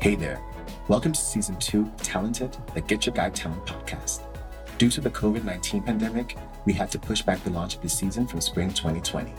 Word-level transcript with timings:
Hey 0.00 0.14
there. 0.14 0.40
Welcome 0.88 1.12
to 1.12 1.20
season 1.20 1.56
two 1.56 1.92
Talented, 1.98 2.56
the 2.72 2.80
GetYourGuide 2.80 3.34
Talent 3.34 3.66
podcast. 3.66 4.22
Due 4.78 4.88
to 4.88 4.98
the 4.98 5.10
COVID 5.10 5.44
19 5.44 5.82
pandemic, 5.82 6.38
we 6.64 6.72
had 6.72 6.90
to 6.92 6.98
push 6.98 7.20
back 7.20 7.44
the 7.44 7.50
launch 7.50 7.76
of 7.76 7.82
this 7.82 7.98
season 7.98 8.26
from 8.26 8.40
spring 8.40 8.70
2020. 8.70 9.30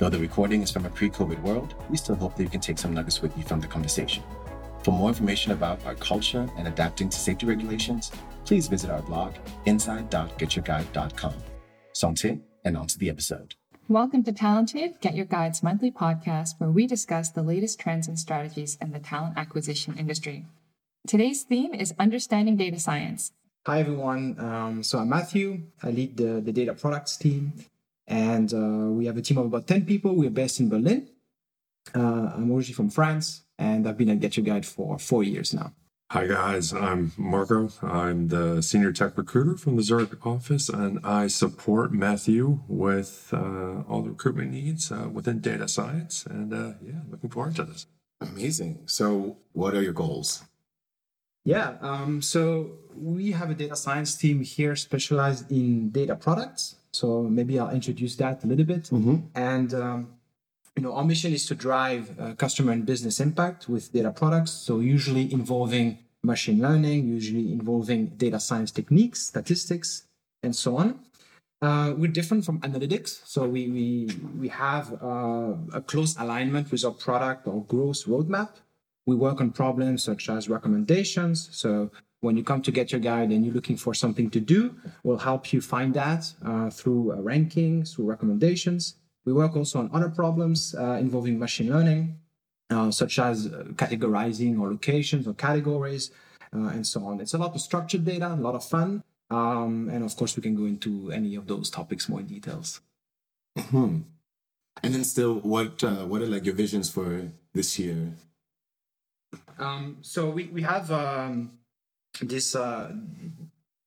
Though 0.00 0.08
the 0.08 0.18
recording 0.18 0.62
is 0.62 0.72
from 0.72 0.84
a 0.84 0.90
pre 0.90 1.10
COVID 1.10 1.40
world, 1.42 1.76
we 1.88 1.96
still 1.96 2.16
hope 2.16 2.34
that 2.34 2.42
you 2.42 2.48
can 2.48 2.60
take 2.60 2.76
some 2.76 2.92
nuggets 2.92 3.22
with 3.22 3.38
you 3.38 3.44
from 3.44 3.60
the 3.60 3.68
conversation. 3.68 4.24
For 4.82 4.90
more 4.90 5.10
information 5.10 5.52
about 5.52 5.86
our 5.86 5.94
culture 5.94 6.50
and 6.56 6.66
adapting 6.66 7.08
to 7.08 7.16
safety 7.16 7.46
regulations, 7.46 8.10
please 8.44 8.66
visit 8.66 8.90
our 8.90 9.02
blog, 9.02 9.34
inside.getyourguide.com. 9.66 11.34
Santé, 11.94 12.40
and 12.64 12.76
on 12.76 12.88
to 12.88 12.98
the 12.98 13.10
episode. 13.10 13.54
Welcome 13.90 14.22
to 14.22 14.32
Talented, 14.32 15.00
GetYourGuide's 15.00 15.64
monthly 15.64 15.90
podcast 15.90 16.50
where 16.58 16.70
we 16.70 16.86
discuss 16.86 17.30
the 17.30 17.42
latest 17.42 17.80
trends 17.80 18.06
and 18.06 18.16
strategies 18.16 18.78
in 18.80 18.92
the 18.92 19.00
talent 19.00 19.36
acquisition 19.36 19.98
industry. 19.98 20.46
Today's 21.08 21.42
theme 21.42 21.74
is 21.74 21.92
understanding 21.98 22.56
data 22.56 22.78
science. 22.78 23.32
Hi, 23.66 23.80
everyone. 23.80 24.38
Um, 24.38 24.84
so 24.84 25.00
I'm 25.00 25.08
Mathieu. 25.08 25.62
I 25.82 25.90
lead 25.90 26.16
the, 26.16 26.40
the 26.40 26.52
data 26.52 26.72
products 26.72 27.16
team, 27.16 27.52
and 28.06 28.54
uh, 28.54 28.92
we 28.92 29.06
have 29.06 29.16
a 29.16 29.22
team 29.22 29.38
of 29.38 29.46
about 29.46 29.66
10 29.66 29.84
people. 29.86 30.14
We're 30.14 30.30
based 30.30 30.60
in 30.60 30.68
Berlin. 30.68 31.08
Uh, 31.92 32.30
I'm 32.36 32.52
originally 32.52 32.74
from 32.74 32.90
France, 32.90 33.42
and 33.58 33.88
I've 33.88 33.98
been 33.98 34.10
at 34.10 34.20
GetYourGuide 34.20 34.66
for 34.66 35.00
four 35.00 35.24
years 35.24 35.52
now. 35.52 35.72
Hi, 36.12 36.26
guys. 36.26 36.72
I'm 36.72 37.12
Marco. 37.16 37.70
I'm 37.84 38.26
the 38.26 38.62
senior 38.62 38.90
tech 38.90 39.16
recruiter 39.16 39.56
from 39.56 39.76
the 39.76 39.82
Zurich 39.84 40.26
office, 40.26 40.68
and 40.68 40.98
I 41.04 41.28
support 41.28 41.92
Mathieu 41.92 42.62
with 42.66 43.30
uh, 43.32 43.82
all 43.88 44.02
the 44.02 44.10
recruitment 44.10 44.50
needs 44.50 44.90
uh, 44.90 45.08
within 45.08 45.38
data 45.38 45.68
science. 45.68 46.26
And 46.26 46.52
uh, 46.52 46.72
yeah, 46.84 47.02
looking 47.08 47.30
forward 47.30 47.54
to 47.54 47.64
this. 47.64 47.86
Amazing. 48.20 48.80
So, 48.86 49.36
what 49.52 49.72
are 49.74 49.82
your 49.82 49.92
goals? 49.92 50.42
Yeah, 51.44 51.76
um, 51.80 52.20
so 52.22 52.72
we 52.96 53.30
have 53.30 53.50
a 53.50 53.54
data 53.54 53.76
science 53.76 54.16
team 54.16 54.42
here 54.42 54.74
specialized 54.74 55.48
in 55.52 55.90
data 55.90 56.16
products. 56.16 56.74
So 56.90 57.22
maybe 57.22 57.60
I'll 57.60 57.70
introduce 57.70 58.16
that 58.16 58.42
a 58.42 58.48
little 58.48 58.66
bit. 58.66 58.82
Mm-hmm. 58.90 59.16
And 59.36 59.72
um, 59.74 60.08
you 60.80 60.86
know, 60.86 60.94
our 60.94 61.04
mission 61.04 61.34
is 61.34 61.44
to 61.44 61.54
drive 61.54 62.18
uh, 62.18 62.32
customer 62.36 62.72
and 62.72 62.86
business 62.86 63.20
impact 63.20 63.68
with 63.68 63.92
data 63.92 64.10
products. 64.10 64.50
So 64.50 64.80
usually 64.80 65.30
involving 65.30 65.98
machine 66.22 66.58
learning, 66.62 67.06
usually 67.06 67.52
involving 67.52 68.06
data 68.16 68.40
science 68.40 68.70
techniques, 68.70 69.20
statistics, 69.20 70.04
and 70.42 70.56
so 70.56 70.78
on. 70.78 70.98
Uh, 71.60 71.92
we're 71.98 72.10
different 72.10 72.46
from 72.46 72.60
analytics, 72.60 73.20
so 73.26 73.46
we 73.46 73.62
we 73.76 74.08
we 74.42 74.48
have 74.48 74.86
uh, 75.02 75.52
a 75.80 75.82
close 75.82 76.16
alignment 76.16 76.72
with 76.72 76.82
our 76.86 76.96
product 77.06 77.46
or 77.46 77.62
growth 77.64 78.06
roadmap. 78.06 78.52
We 79.04 79.16
work 79.16 79.38
on 79.42 79.50
problems 79.50 80.02
such 80.02 80.30
as 80.30 80.48
recommendations. 80.48 81.50
So 81.52 81.90
when 82.22 82.38
you 82.38 82.42
come 82.50 82.62
to 82.62 82.72
GetYourGuide 82.72 83.30
and 83.34 83.44
you're 83.44 83.58
looking 83.60 83.76
for 83.76 83.92
something 83.92 84.30
to 84.30 84.40
do, 84.40 84.74
we'll 85.04 85.24
help 85.30 85.52
you 85.52 85.60
find 85.60 85.92
that 85.92 86.32
uh, 86.42 86.70
through 86.70 87.02
rankings, 87.30 87.94
through 87.94 88.06
recommendations. 88.06 88.94
We 89.24 89.32
work 89.32 89.56
also 89.56 89.78
on 89.78 89.90
other 89.92 90.08
problems 90.08 90.74
uh, 90.74 90.98
involving 91.00 91.38
machine 91.38 91.70
learning, 91.70 92.18
uh, 92.70 92.90
such 92.90 93.18
as 93.18 93.46
uh, 93.46 93.64
categorizing 93.74 94.58
or 94.60 94.70
locations 94.70 95.26
or 95.26 95.34
categories, 95.34 96.10
uh, 96.54 96.68
and 96.68 96.86
so 96.86 97.04
on. 97.04 97.20
It's 97.20 97.34
a 97.34 97.38
lot 97.38 97.54
of 97.54 97.60
structured 97.60 98.04
data, 98.04 98.28
a 98.28 98.36
lot 98.36 98.54
of 98.54 98.64
fun. 98.64 99.02
Um, 99.30 99.88
and 99.92 100.04
of 100.04 100.16
course, 100.16 100.36
we 100.36 100.42
can 100.42 100.56
go 100.56 100.64
into 100.64 101.12
any 101.12 101.36
of 101.36 101.46
those 101.46 101.70
topics 101.70 102.08
more 102.08 102.20
in 102.20 102.26
details. 102.26 102.80
Hmm. 103.56 103.98
And 104.82 104.94
then, 104.94 105.04
still, 105.04 105.34
what 105.40 105.84
uh, 105.84 106.06
what 106.06 106.22
are 106.22 106.26
like 106.26 106.44
your 106.46 106.54
visions 106.54 106.88
for 106.88 107.30
this 107.52 107.78
year? 107.78 108.14
Um, 109.58 109.98
so 110.00 110.30
we 110.30 110.44
we 110.46 110.62
have 110.62 110.90
um, 110.90 111.58
this 112.20 112.54
uh, 112.54 112.92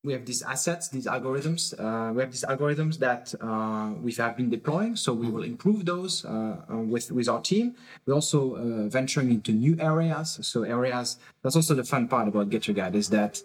we 0.03 0.12
have 0.12 0.25
these 0.25 0.41
assets, 0.41 0.90
these 0.90 1.08
algorithms. 1.08 1.74
Uh, 1.80 2.12
we 2.14 2.22
have 2.22 2.31
these 2.31 2.44
algorithms 2.44 3.00
that 3.00 3.34
uh, 3.40 3.94
we 4.02 4.12
have 4.14 4.36
been 4.36 4.50
deploying, 4.50 4.96
so 4.96 5.14
we 5.14 5.30
will 5.30 5.44
improve 5.44 5.86
those 5.86 6.25
uh, 6.25 6.58
uh 6.69 6.78
with 6.78 7.12
with 7.12 7.30
our 7.30 7.41
team. 7.41 7.75
We're 8.06 8.16
also 8.16 8.56
uh, 8.56 8.90
venturing 8.90 9.30
into 9.31 9.52
new 9.53 9.78
areas. 9.80 10.40
So 10.41 10.64
areas 10.64 11.18
that's 11.41 11.56
also 11.56 11.74
the 11.74 11.86
fun 11.86 12.08
part 12.08 12.28
about 12.28 12.50
GetYourGuide 12.50 12.96
is 12.96 13.09
that 13.09 13.41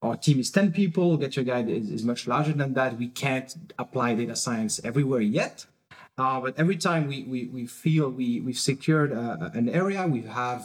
our 0.00 0.16
team 0.16 0.38
is 0.38 0.50
ten 0.50 0.72
people. 0.72 1.18
GetYourGuide 1.18 1.68
is, 1.68 1.90
is 1.90 2.04
much 2.04 2.28
larger 2.28 2.52
than 2.52 2.74
that. 2.74 2.96
We 2.96 3.08
can't 3.08 3.52
apply 3.78 4.14
data 4.14 4.36
science 4.36 4.80
everywhere 4.84 5.22
yet. 5.22 5.66
Uh, 6.18 6.40
but 6.40 6.58
every 6.58 6.76
time 6.76 7.08
we, 7.08 7.24
we, 7.24 7.44
we 7.48 7.66
feel 7.66 8.08
we, 8.08 8.40
we've 8.40 8.58
secured 8.58 9.12
an 9.12 9.68
area, 9.68 10.06
we 10.06 10.22
have 10.22 10.64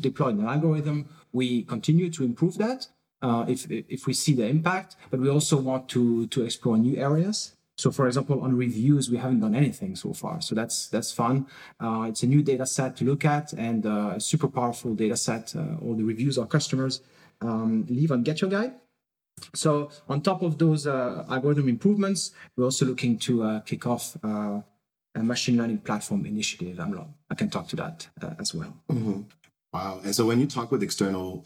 deployed 0.00 0.36
an 0.36 0.44
algorithm, 0.44 1.08
we 1.32 1.62
continue 1.62 2.10
to 2.10 2.22
improve 2.22 2.58
that 2.58 2.86
uh, 3.22 3.44
if 3.48 3.70
if 3.70 4.06
we 4.06 4.12
see 4.12 4.34
the 4.34 4.46
impact, 4.46 4.96
but 5.10 5.20
we 5.20 5.28
also 5.28 5.56
want 5.56 5.88
to 5.90 6.26
to 6.28 6.44
explore 6.44 6.76
new 6.78 6.96
areas. 6.96 7.52
So, 7.78 7.90
for 7.90 8.06
example, 8.06 8.40
on 8.40 8.56
reviews, 8.56 9.10
we 9.10 9.18
haven't 9.18 9.40
done 9.40 9.54
anything 9.54 9.96
so 9.96 10.14
far. 10.14 10.40
So 10.40 10.54
that's 10.54 10.88
that's 10.88 11.12
fun. 11.12 11.46
Uh, 11.78 12.06
it's 12.08 12.22
a 12.22 12.26
new 12.26 12.42
data 12.42 12.64
set 12.64 12.96
to 12.98 13.04
look 13.04 13.24
at 13.24 13.52
and 13.52 13.84
uh, 13.84 14.14
a 14.16 14.20
super 14.20 14.48
powerful 14.48 14.94
data 14.94 15.16
set. 15.16 15.54
Uh, 15.54 15.76
all 15.82 15.94
the 15.94 16.04
reviews 16.04 16.38
our 16.38 16.46
customers 16.46 17.02
um, 17.42 17.84
leave 17.88 18.12
on 18.12 18.24
GetYourGuide. 18.24 18.74
So, 19.54 19.90
on 20.08 20.22
top 20.22 20.42
of 20.42 20.56
those 20.56 20.86
uh, 20.86 21.26
algorithm 21.28 21.68
improvements, 21.68 22.32
we're 22.56 22.64
also 22.64 22.86
looking 22.86 23.18
to 23.18 23.42
uh, 23.42 23.60
kick 23.60 23.86
off 23.86 24.16
a 24.24 24.62
machine 25.22 25.58
learning 25.58 25.78
platform 25.78 26.24
initiative. 26.24 26.80
I'm, 26.80 26.98
I 27.30 27.34
can 27.34 27.50
talk 27.50 27.68
to 27.68 27.76
that 27.76 28.08
as 28.38 28.54
well. 28.54 28.74
Mm-hmm. 28.90 29.20
Wow. 29.74 30.00
And 30.02 30.14
so, 30.14 30.24
when 30.24 30.40
you 30.40 30.46
talk 30.46 30.70
with 30.70 30.82
external 30.82 31.44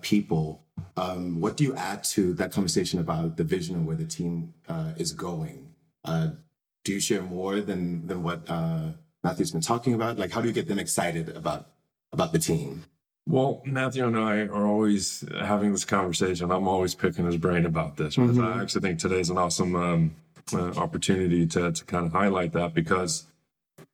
people, 0.00 0.62
um, 0.96 1.40
what 1.40 1.56
do 1.56 1.64
you 1.64 1.74
add 1.74 2.04
to 2.04 2.34
that 2.34 2.52
conversation 2.52 2.98
about 3.00 3.36
the 3.36 3.44
vision 3.44 3.76
of 3.76 3.86
where 3.86 3.96
the 3.96 4.04
team 4.04 4.54
uh, 4.68 4.92
is 4.96 5.12
going? 5.12 5.74
Uh, 6.04 6.30
do 6.84 6.92
you 6.92 7.00
share 7.00 7.22
more 7.22 7.60
than 7.60 8.06
than 8.06 8.22
what 8.22 8.42
uh, 8.48 8.90
Mathieu's 9.22 9.52
been 9.52 9.60
talking 9.60 9.94
about? 9.94 10.18
Like, 10.18 10.32
how 10.32 10.40
do 10.40 10.48
you 10.48 10.54
get 10.54 10.68
them 10.68 10.78
excited 10.78 11.28
about 11.36 11.68
about 12.12 12.32
the 12.32 12.38
team? 12.38 12.84
Well, 13.26 13.62
Mathieu 13.64 14.08
and 14.08 14.18
I 14.18 14.40
are 14.46 14.66
always 14.66 15.24
having 15.40 15.72
this 15.72 15.84
conversation. 15.84 16.50
I'm 16.50 16.66
always 16.66 16.94
picking 16.94 17.24
his 17.24 17.36
brain 17.36 17.66
about 17.66 17.96
this 17.96 18.16
because 18.16 18.36
mm-hmm. 18.36 18.58
I 18.58 18.62
actually 18.62 18.80
think 18.80 18.98
today's 18.98 19.30
an 19.30 19.38
awesome 19.38 19.76
um, 19.76 20.16
uh, 20.52 20.72
opportunity 20.72 21.46
to 21.46 21.72
to 21.72 21.84
kind 21.84 22.06
of 22.06 22.12
highlight 22.12 22.52
that 22.52 22.74
because 22.74 23.26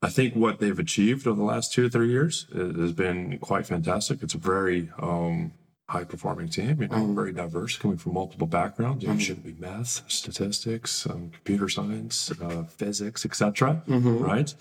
I 0.00 0.08
think 0.08 0.34
what 0.34 0.60
they've 0.60 0.78
achieved 0.78 1.26
over 1.26 1.36
the 1.36 1.44
last 1.44 1.72
two 1.72 1.86
or 1.86 1.88
three 1.88 2.10
years 2.10 2.46
has 2.52 2.92
been 2.92 3.38
quite 3.38 3.66
fantastic. 3.66 4.22
It's 4.22 4.34
a 4.34 4.38
very 4.38 4.90
um, 5.00 5.52
high 5.88 6.04
performing 6.04 6.48
team, 6.48 6.82
you 6.82 6.88
know, 6.88 6.96
mm-hmm. 6.96 7.14
very 7.14 7.32
diverse, 7.32 7.76
coming 7.76 7.96
from 7.96 8.14
multiple 8.14 8.46
backgrounds. 8.46 9.02
You 9.02 9.08
know, 9.08 9.14
mm-hmm. 9.14 9.20
should 9.20 9.42
be 9.42 9.56
math, 9.58 10.02
statistics, 10.06 11.06
um, 11.06 11.30
computer 11.32 11.68
science, 11.68 12.30
uh, 12.40 12.64
physics, 12.64 13.24
etc. 13.24 13.82
Mm-hmm. 13.88 14.18
Right? 14.18 14.54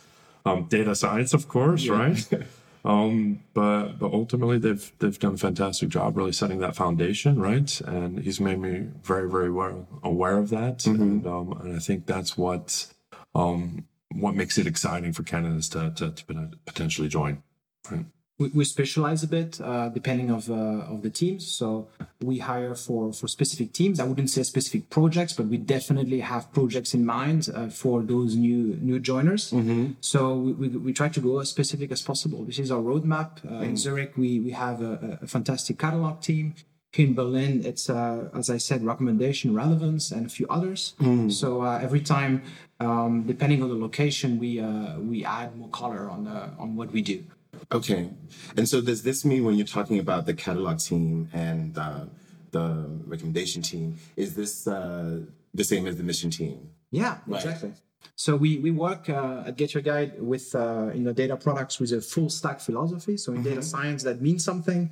Um, 0.45 0.63
data 0.63 0.95
science, 0.95 1.33
of 1.33 1.47
course, 1.47 1.83
yeah. 1.83 1.93
right? 1.93 2.27
um, 2.85 3.43
but 3.53 3.99
but 3.99 4.11
ultimately, 4.13 4.57
they've 4.57 4.91
they've 4.99 5.19
done 5.19 5.35
a 5.35 5.37
fantastic 5.37 5.89
job 5.89 6.17
really 6.17 6.31
setting 6.31 6.59
that 6.59 6.75
foundation, 6.75 7.39
right? 7.39 7.79
And 7.81 8.19
he's 8.19 8.39
made 8.39 8.59
me 8.59 8.87
very 9.03 9.29
very 9.29 9.51
well 9.51 9.87
aware 10.01 10.37
of 10.37 10.49
that, 10.49 10.79
mm-hmm. 10.79 11.01
and 11.01 11.27
um, 11.27 11.51
and 11.61 11.75
I 11.75 11.79
think 11.79 12.05
that's 12.05 12.37
what 12.37 12.87
um, 13.35 13.85
what 14.13 14.35
makes 14.35 14.57
it 14.57 14.67
exciting 14.67 15.13
for 15.13 15.23
candidates 15.23 15.69
to 15.69 15.91
to, 15.91 16.11
to 16.11 16.51
potentially 16.65 17.07
join. 17.07 17.43
Right? 17.89 18.05
we, 18.39 18.49
we 18.49 18.65
specialize 18.65 19.23
a 19.23 19.27
bit 19.27 19.59
uh, 19.61 19.89
depending 19.89 20.29
of 20.29 20.49
uh, 20.49 20.93
of 20.93 21.01
the 21.01 21.09
teams. 21.09 21.47
So 21.47 21.87
we 22.21 22.39
hire 22.39 22.75
for 22.75 23.11
for 23.11 23.27
specific 23.27 23.73
teams. 23.73 23.99
I 23.99 24.03
wouldn't 24.03 24.29
say 24.29 24.43
specific 24.43 24.89
projects, 24.89 25.33
but 25.33 25.47
we 25.47 25.57
definitely 25.57 26.19
have 26.19 26.51
projects 26.53 26.93
in 26.93 27.05
mind 27.05 27.49
uh, 27.53 27.69
for 27.69 28.03
those 28.03 28.35
new 28.35 28.77
new 28.81 28.99
joiners. 28.99 29.51
Mm-hmm. 29.51 29.93
So 30.01 30.35
we, 30.35 30.51
we, 30.53 30.67
we, 30.67 30.93
try 30.93 31.09
to 31.09 31.19
go 31.19 31.39
as 31.39 31.49
specific 31.49 31.91
as 31.91 32.01
possible. 32.01 32.43
This 32.43 32.59
is 32.59 32.71
our 32.71 32.81
roadmap. 32.81 33.41
Mm-hmm. 33.41 33.63
In 33.63 33.77
Zurich, 33.77 34.17
we 34.17 34.39
we 34.39 34.51
have 34.51 34.81
a, 34.81 35.19
a, 35.21 35.27
fantastic 35.27 35.79
catalog 35.79 36.21
team. 36.21 36.53
Here 36.97 37.05
in 37.05 37.13
Berlin, 37.13 37.63
it's 37.63 37.91
uh, 37.91 38.27
as 38.33 38.49
I 38.49 38.57
said, 38.57 38.83
recommendation, 38.83 39.53
relevance, 39.53 40.09
and 40.11 40.25
a 40.25 40.29
few 40.29 40.47
others. 40.49 40.95
Mm. 40.99 41.31
So 41.31 41.61
uh, 41.61 41.77
every 41.79 42.01
time, 42.01 42.41
um, 42.79 43.21
depending 43.21 43.61
on 43.61 43.69
the 43.69 43.75
location, 43.75 44.39
we 44.39 44.59
uh, 44.59 44.97
we 45.11 45.23
add 45.23 45.55
more 45.55 45.69
color 45.69 46.09
on 46.09 46.23
the, 46.23 46.49
on 46.57 46.75
what 46.75 46.91
we 46.91 47.03
do. 47.03 47.23
Okay. 47.71 48.09
And 48.57 48.67
so 48.67 48.81
does 48.81 49.03
this 49.03 49.23
mean 49.23 49.43
when 49.45 49.53
you're 49.57 49.73
talking 49.79 49.99
about 49.99 50.25
the 50.25 50.33
catalog 50.33 50.79
team 50.79 51.29
and 51.33 51.77
uh, 51.77 52.05
the 52.49 52.65
recommendation 53.05 53.61
team, 53.61 53.99
is 54.15 54.33
this 54.33 54.67
uh, 54.67 55.19
the 55.53 55.63
same 55.63 55.85
as 55.85 55.97
the 55.97 56.03
mission 56.03 56.31
team? 56.31 56.71
Yeah, 56.89 57.19
right. 57.27 57.45
exactly. 57.45 57.73
So 58.15 58.35
we, 58.35 58.57
we 58.57 58.71
work 58.71 59.07
uh, 59.07 59.43
at 59.45 59.55
Get 59.55 59.75
Your 59.75 59.83
Guide 59.83 60.19
with 60.19 60.55
uh, 60.55 60.89
you 60.95 61.01
know 61.01 61.13
data 61.13 61.37
products 61.37 61.79
with 61.79 61.91
a 61.91 62.01
full 62.01 62.31
stack 62.31 62.59
philosophy. 62.59 63.17
So 63.17 63.33
in 63.33 63.43
mm-hmm. 63.43 63.49
data 63.49 63.61
science, 63.61 64.01
that 64.01 64.19
means 64.19 64.43
something. 64.43 64.89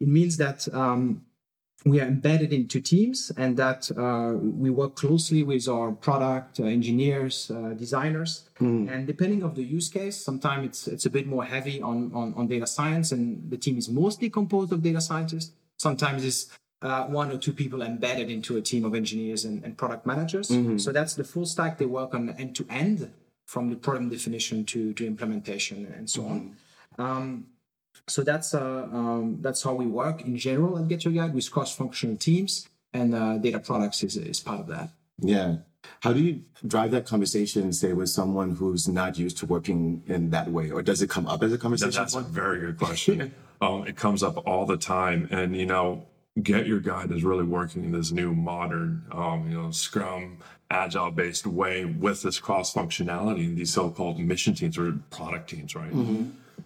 It 0.00 0.08
means 0.08 0.38
that 0.38 0.66
um, 0.72 1.26
we 1.84 2.00
are 2.00 2.06
embedded 2.06 2.52
into 2.52 2.80
teams 2.80 3.32
and 3.36 3.56
that 3.56 3.90
uh, 3.96 4.36
we 4.38 4.70
work 4.70 4.94
closely 4.96 5.42
with 5.42 5.68
our 5.68 5.92
product 5.92 6.60
uh, 6.60 6.64
engineers 6.64 7.50
uh, 7.50 7.74
designers. 7.74 8.48
And 8.88 9.06
depending 9.06 9.42
of 9.42 9.54
the 9.54 9.64
use 9.64 9.88
case 9.88 10.16
sometimes 10.16 10.66
it's 10.66 10.88
it's 10.88 11.06
a 11.06 11.10
bit 11.10 11.26
more 11.26 11.44
heavy 11.44 11.82
on, 11.82 12.12
on 12.14 12.34
on 12.36 12.46
data 12.46 12.66
science 12.66 13.12
and 13.12 13.50
the 13.50 13.56
team 13.56 13.76
is 13.78 13.88
mostly 13.88 14.30
composed 14.30 14.72
of 14.72 14.82
data 14.82 15.00
scientists. 15.00 15.52
Sometimes 15.76 16.24
it's 16.24 16.50
uh, 16.82 17.04
one 17.06 17.30
or 17.32 17.38
two 17.38 17.52
people 17.52 17.82
embedded 17.82 18.28
into 18.30 18.56
a 18.56 18.60
team 18.60 18.84
of 18.84 18.94
engineers 18.94 19.44
and, 19.44 19.64
and 19.64 19.76
product 19.76 20.04
managers. 20.06 20.48
So 20.84 20.92
that's 20.92 21.14
the 21.14 21.24
full 21.24 21.46
stack. 21.46 21.78
They 21.78 21.86
work 21.86 22.14
on 22.14 22.30
end 22.30 22.54
to 22.56 22.66
end 22.70 23.10
from 23.46 23.70
the 23.70 23.76
problem 23.76 24.08
definition 24.08 24.64
to 24.66 24.92
to 24.94 25.06
implementation 25.06 25.92
and 25.96 26.08
so 26.08 26.20
on. 26.26 26.56
Um, 26.98 27.46
so 28.08 28.22
that's 28.22 28.54
uh, 28.54 28.88
um, 28.92 29.38
that's 29.40 29.62
how 29.62 29.74
we 29.74 29.86
work 29.86 30.22
in 30.22 30.36
general 30.36 30.78
at 30.78 30.88
GetYourGuide 30.88 31.32
with 31.32 31.50
cross-functional 31.50 32.16
teams, 32.16 32.68
and 32.92 33.14
uh, 33.14 33.38
data 33.38 33.58
products 33.58 34.02
is 34.02 34.16
is 34.16 34.40
part 34.40 34.60
of 34.60 34.66
that. 34.68 34.90
Yeah. 35.18 35.56
How 36.00 36.12
do 36.12 36.20
you 36.20 36.42
drive 36.66 36.92
that 36.92 37.06
conversation, 37.06 37.72
say, 37.72 37.92
with 37.92 38.08
someone 38.08 38.54
who's 38.54 38.88
not 38.88 39.18
used 39.18 39.38
to 39.38 39.46
working 39.46 40.02
in 40.06 40.30
that 40.30 40.50
way? 40.50 40.70
Or 40.70 40.80
does 40.82 41.02
it 41.02 41.10
come 41.10 41.26
up 41.26 41.42
as 41.42 41.52
a 41.52 41.58
conversation? 41.58 42.00
that's 42.00 42.14
a 42.14 42.20
very 42.20 42.60
good 42.60 42.78
question. 42.78 43.34
um, 43.60 43.86
it 43.86 43.96
comes 43.96 44.22
up 44.22 44.46
all 44.46 44.66
the 44.66 44.76
time, 44.76 45.28
and 45.30 45.56
you 45.56 45.66
know, 45.66 46.06
Get 46.42 46.66
Your 46.66 46.80
Guide 46.80 47.10
is 47.10 47.24
really 47.24 47.44
working 47.44 47.84
in 47.84 47.92
this 47.92 48.10
new 48.10 48.32
modern, 48.32 49.04
um, 49.12 49.48
you 49.48 49.60
know, 49.60 49.70
Scrum 49.70 50.38
agile 50.70 51.10
based 51.10 51.46
way 51.46 51.84
with 51.84 52.22
this 52.22 52.40
cross 52.40 52.72
functionality, 52.72 53.44
and 53.44 53.58
these 53.58 53.72
so-called 53.72 54.18
mission 54.18 54.54
teams 54.54 54.78
or 54.78 54.92
product 55.10 55.50
teams, 55.50 55.74
right? 55.74 55.92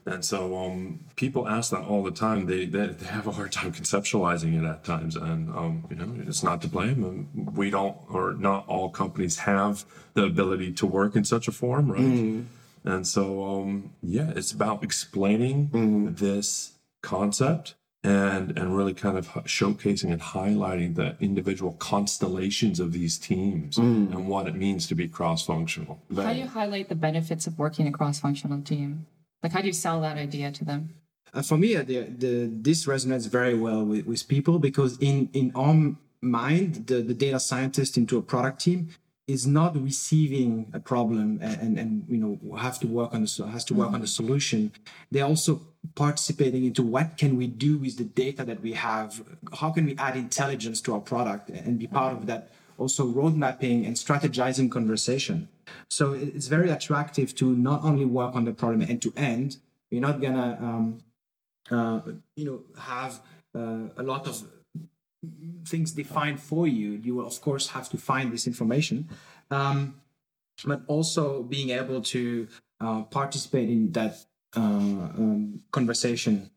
And 0.07 0.25
so 0.25 0.57
um, 0.57 1.01
people 1.17 1.49
ask 1.49 1.73
that 1.73 1.83
all 1.83 2.05
the 2.05 2.13
time. 2.13 2.47
They, 2.47 2.65
they 2.65 2.87
they 2.87 3.07
have 3.07 3.27
a 3.27 3.33
hard 3.33 3.51
time 3.51 3.73
conceptualizing 3.73 4.57
it 4.57 4.65
at 4.65 4.85
times, 4.85 5.17
and 5.17 5.51
um, 5.51 5.85
you 5.91 5.97
know 5.97 6.09
it's 6.29 6.45
not 6.45 6.63
to 6.63 6.69
blame. 6.69 7.29
We 7.55 7.71
don't, 7.71 7.97
or 8.09 8.35
not 8.35 8.69
all 8.69 8.89
companies 8.89 9.39
have 9.39 9.85
the 10.15 10.23
ability 10.23 10.73
to 10.75 10.87
work 10.87 11.17
in 11.17 11.25
such 11.25 11.49
a 11.49 11.53
form, 11.53 11.91
right? 11.91 12.01
And 12.85 13.05
so 13.05 13.45
um, 13.45 13.95
yeah, 14.01 14.31
it's 14.37 14.53
about 14.53 14.85
explaining 14.85 16.15
this 16.17 16.75
concept 17.03 17.75
and 18.05 18.57
and 18.57 18.77
really 18.77 18.95
kind 18.95 19.19
of 19.19 19.27
showcasing 19.45 20.13
and 20.13 20.21
highlighting 20.21 20.95
the 20.95 21.17
individual 21.21 21.73
constellations 21.73 22.79
of 22.79 22.93
these 22.93 23.19
teams 23.19 23.77
and 24.13 24.29
what 24.29 24.47
it 24.47 24.55
means 24.55 24.87
to 24.87 24.95
be 24.95 25.09
cross 25.09 25.45
functional. 25.45 26.01
How 26.15 26.33
do 26.33 26.39
you 26.39 26.47
highlight 26.47 26.89
the 26.89 26.95
benefits 26.95 27.49
of 27.49 27.59
working 27.59 27.89
a 27.89 27.93
cross-functional 27.93 28.63
team? 28.63 29.07
Like, 29.47 29.53
how 29.53 29.61
do 29.61 29.69
you 29.69 29.73
sell 29.73 30.01
that 30.01 30.17
idea 30.17 30.51
to 30.51 30.65
them? 30.65 30.91
Uh, 31.33 31.41
for 31.41 31.57
me, 31.57 31.77
uh, 31.77 31.85
the, 31.85 32.01
the, 32.03 32.51
this 32.53 32.87
resonates 32.87 33.29
very 33.29 33.55
well 33.55 33.85
with, 33.85 34.05
with 34.05 34.27
people 34.27 34.59
because 34.59 34.99
in, 34.99 35.31
in 35.35 35.53
our 35.55 35.95
mind, 36.21 36.89
the, 36.89 37.01
the 37.01 37.15
data 37.15 37.39
scientist 37.39 37.97
into 37.97 38.19
a 38.19 38.23
product 38.23 38.61
team 38.61 38.89
is 39.29 39.47
not 39.47 39.81
receiving 39.81 40.69
a 40.73 40.81
problem 40.81 41.39
and, 41.41 41.61
and, 41.61 41.79
and 41.79 42.07
you 42.09 42.17
know 42.17 42.57
have 42.57 42.81
to 42.81 42.89
work 42.89 43.15
on 43.15 43.23
the 43.23 43.47
has 43.47 43.65
to 43.67 43.75
work 43.75 43.93
on 43.93 44.01
the 44.01 44.09
solution. 44.09 44.73
They're 45.13 45.25
also 45.25 45.61
participating 45.95 46.65
into 46.65 46.83
what 46.83 47.17
can 47.17 47.37
we 47.37 47.47
do 47.47 47.79
with 47.79 47.99
the 47.99 48.05
data 48.05 48.45
that 48.45 48.63
we 48.63 48.73
have? 48.73 49.23
How 49.61 49.71
can 49.71 49.87
we 49.87 49.97
add 49.97 50.17
intelligence 50.17 50.81
to 50.83 50.95
our 50.95 51.01
product 51.01 51.51
and 51.51 51.79
be 51.79 51.87
part 51.87 52.15
of 52.15 52.27
that? 52.27 52.51
Also, 52.79 53.07
road 53.07 53.35
mapping 53.35 53.87
and 53.87 53.97
strategizing 53.97 54.71
conversation. 54.71 55.49
So 55.89 56.13
it's 56.13 56.49
very 56.49 56.71
attractive 56.71 57.35
to 57.37 57.55
not 57.55 57.83
only 57.83 58.05
work 58.05 58.35
on 58.35 58.45
the 58.45 58.53
problem 58.53 58.83
end 58.83 59.03
to 59.03 59.13
end. 59.17 59.59
You're 59.91 60.03
not 60.03 60.21
gonna 60.21 60.59
um, 60.61 60.99
uh, 61.71 62.01
you 62.37 62.45
know 62.45 62.61
have 62.81 63.21
uh, 63.55 63.89
a 63.97 64.03
lot 64.03 64.27
of 64.27 64.43
things 65.65 65.93
defined 65.93 66.41
for 66.41 66.69
you 66.69 66.93
you 66.93 67.17
will 67.17 67.27
of 67.27 67.41
course 67.41 67.69
have 67.69 67.89
to 67.89 67.97
find 67.97 68.33
this 68.33 68.47
information 68.47 69.09
um, 69.51 70.01
but 70.65 70.83
also 70.87 71.43
being 71.43 71.71
able 71.71 72.01
to 72.01 72.47
uh, 72.81 73.03
participate 73.03 73.69
in 73.69 73.91
that 73.93 74.17
uh, 74.57 74.61
um, 74.61 75.61
conversation 75.73 76.51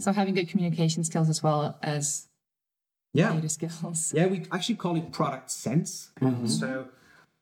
So 0.00 0.12
having 0.12 0.34
good 0.34 0.48
communication 0.48 1.04
skills 1.04 1.28
as 1.28 1.42
well 1.42 1.78
as 1.82 2.28
yeah 3.12 3.32
data 3.34 3.48
skills. 3.48 4.12
Yeah, 4.14 4.26
we 4.26 4.44
actually 4.50 4.76
call 4.76 4.96
it 4.96 5.12
product 5.12 5.50
sense. 5.50 6.10
So, 6.46 6.88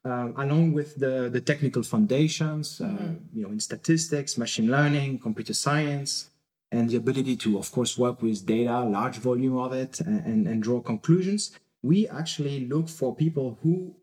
um, 0.05 0.35
along 0.37 0.73
with 0.73 0.97
the, 0.97 1.29
the 1.31 1.41
technical 1.41 1.83
foundations, 1.83 2.81
uh, 2.81 2.87
you 3.35 3.43
know, 3.43 3.51
in 3.51 3.61
statistics, 3.61 4.39
machine 4.39 4.71
learning, 4.71 5.19
computer 5.19 5.55
science, 5.55 6.31
and 6.73 6.89
the 6.89 6.97
ability 6.97 7.37
to, 7.37 7.59
of 7.59 7.71
course, 7.73 7.99
work 7.99 8.23
with 8.23 8.47
data, 8.47 8.81
large 8.81 9.19
volume 9.19 9.59
of 9.59 9.73
it, 9.73 10.01
and, 10.01 10.25
and, 10.25 10.47
and 10.47 10.63
draw 10.63 10.81
conclusions, 10.81 11.59
we 11.83 12.09
actually 12.09 12.67
look 12.67 12.89
for 12.89 13.15
people 13.15 13.59
who 13.63 13.95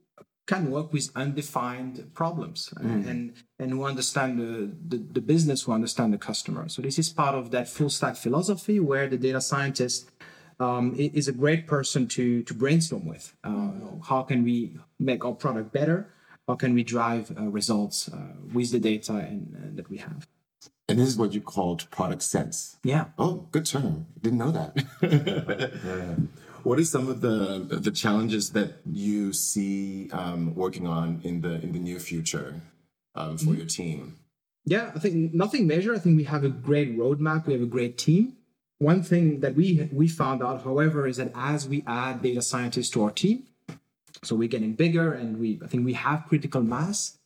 can 0.47 0.71
work 0.71 0.93
with 0.93 1.11
undefined 1.15 2.09
problems 2.13 2.73
and 2.79 3.33
and 3.59 3.71
who 3.71 3.83
understand 3.83 4.39
the, 4.39 4.71
the, 4.87 5.03
the 5.11 5.21
business, 5.21 5.63
who 5.63 5.73
understand 5.73 6.13
the 6.13 6.17
customer. 6.17 6.69
So 6.69 6.81
this 6.81 6.97
is 6.97 7.09
part 7.09 7.35
of 7.35 7.51
that 7.51 7.67
full 7.67 7.89
stack 7.89 8.15
philosophy 8.15 8.79
where 8.79 9.07
the 9.09 9.17
data 9.17 9.41
scientist 9.41 10.09
um, 10.59 10.95
is 10.97 11.27
a 11.27 11.31
great 11.31 11.67
person 11.67 12.07
to 12.07 12.43
to 12.43 12.53
brainstorm 12.53 13.05
with. 13.05 13.35
Uh, 13.43 13.71
how 14.07 14.23
can 14.23 14.43
we 14.43 14.77
make 14.99 15.23
our 15.25 15.33
product 15.33 15.71
better? 15.71 16.09
How 16.47 16.55
can 16.55 16.73
we 16.73 16.83
drive 16.83 17.35
uh, 17.37 17.43
results 17.43 18.07
uh, 18.07 18.33
with 18.53 18.71
the 18.71 18.79
data 18.79 19.13
and, 19.13 19.55
uh, 19.55 19.75
that 19.75 19.89
we 19.89 19.97
have? 19.97 20.27
And 20.87 20.97
this 20.97 21.09
is 21.09 21.17
what 21.17 21.33
you 21.33 21.41
called 21.41 21.89
product 21.91 22.23
sense. 22.23 22.77
Yeah. 22.83 23.07
Oh, 23.19 23.47
good 23.51 23.65
term. 23.65 24.07
Didn't 24.21 24.39
know 24.39 24.51
that. 24.51 26.19
What 26.63 26.79
are 26.79 26.83
some 26.83 27.07
of 27.07 27.21
the 27.21 27.65
the 27.79 27.91
challenges 27.91 28.49
that 28.51 28.81
you 28.85 29.31
see 29.31 30.09
um, 30.11 30.53
working 30.53 30.85
on 30.85 31.21
in 31.23 31.39
the 31.39 31.61
in 31.61 31.71
the 31.71 31.79
near 31.79 31.97
future 31.97 32.61
um, 33.15 33.37
for 33.37 33.53
your 33.53 33.65
team? 33.65 34.17
Yeah, 34.65 34.91
I 34.93 34.99
think 34.99 35.33
nothing 35.33 35.65
major. 35.65 35.95
I 35.95 35.99
think 35.99 36.17
we 36.17 36.25
have 36.25 36.43
a 36.43 36.49
great 36.49 36.97
roadmap. 36.97 37.45
We 37.45 37.53
have 37.53 37.61
a 37.61 37.73
great 37.77 37.97
team. 37.97 38.36
One 38.79 39.01
thing 39.01 39.39
that 39.39 39.55
we 39.55 39.89
we 39.91 40.07
found 40.07 40.43
out, 40.43 40.63
however, 40.63 41.07
is 41.07 41.17
that 41.17 41.31
as 41.33 41.67
we 41.67 41.83
add 41.87 42.21
data 42.21 42.41
scientists 42.41 42.89
to 42.91 43.03
our 43.03 43.11
team, 43.11 43.43
so 44.23 44.35
we're 44.35 44.47
getting 44.47 44.73
bigger, 44.73 45.13
and 45.13 45.39
we 45.39 45.59
I 45.63 45.67
think 45.67 45.85
we 45.85 45.93
have 45.93 46.25
critical 46.27 46.61
mass. 46.61 47.17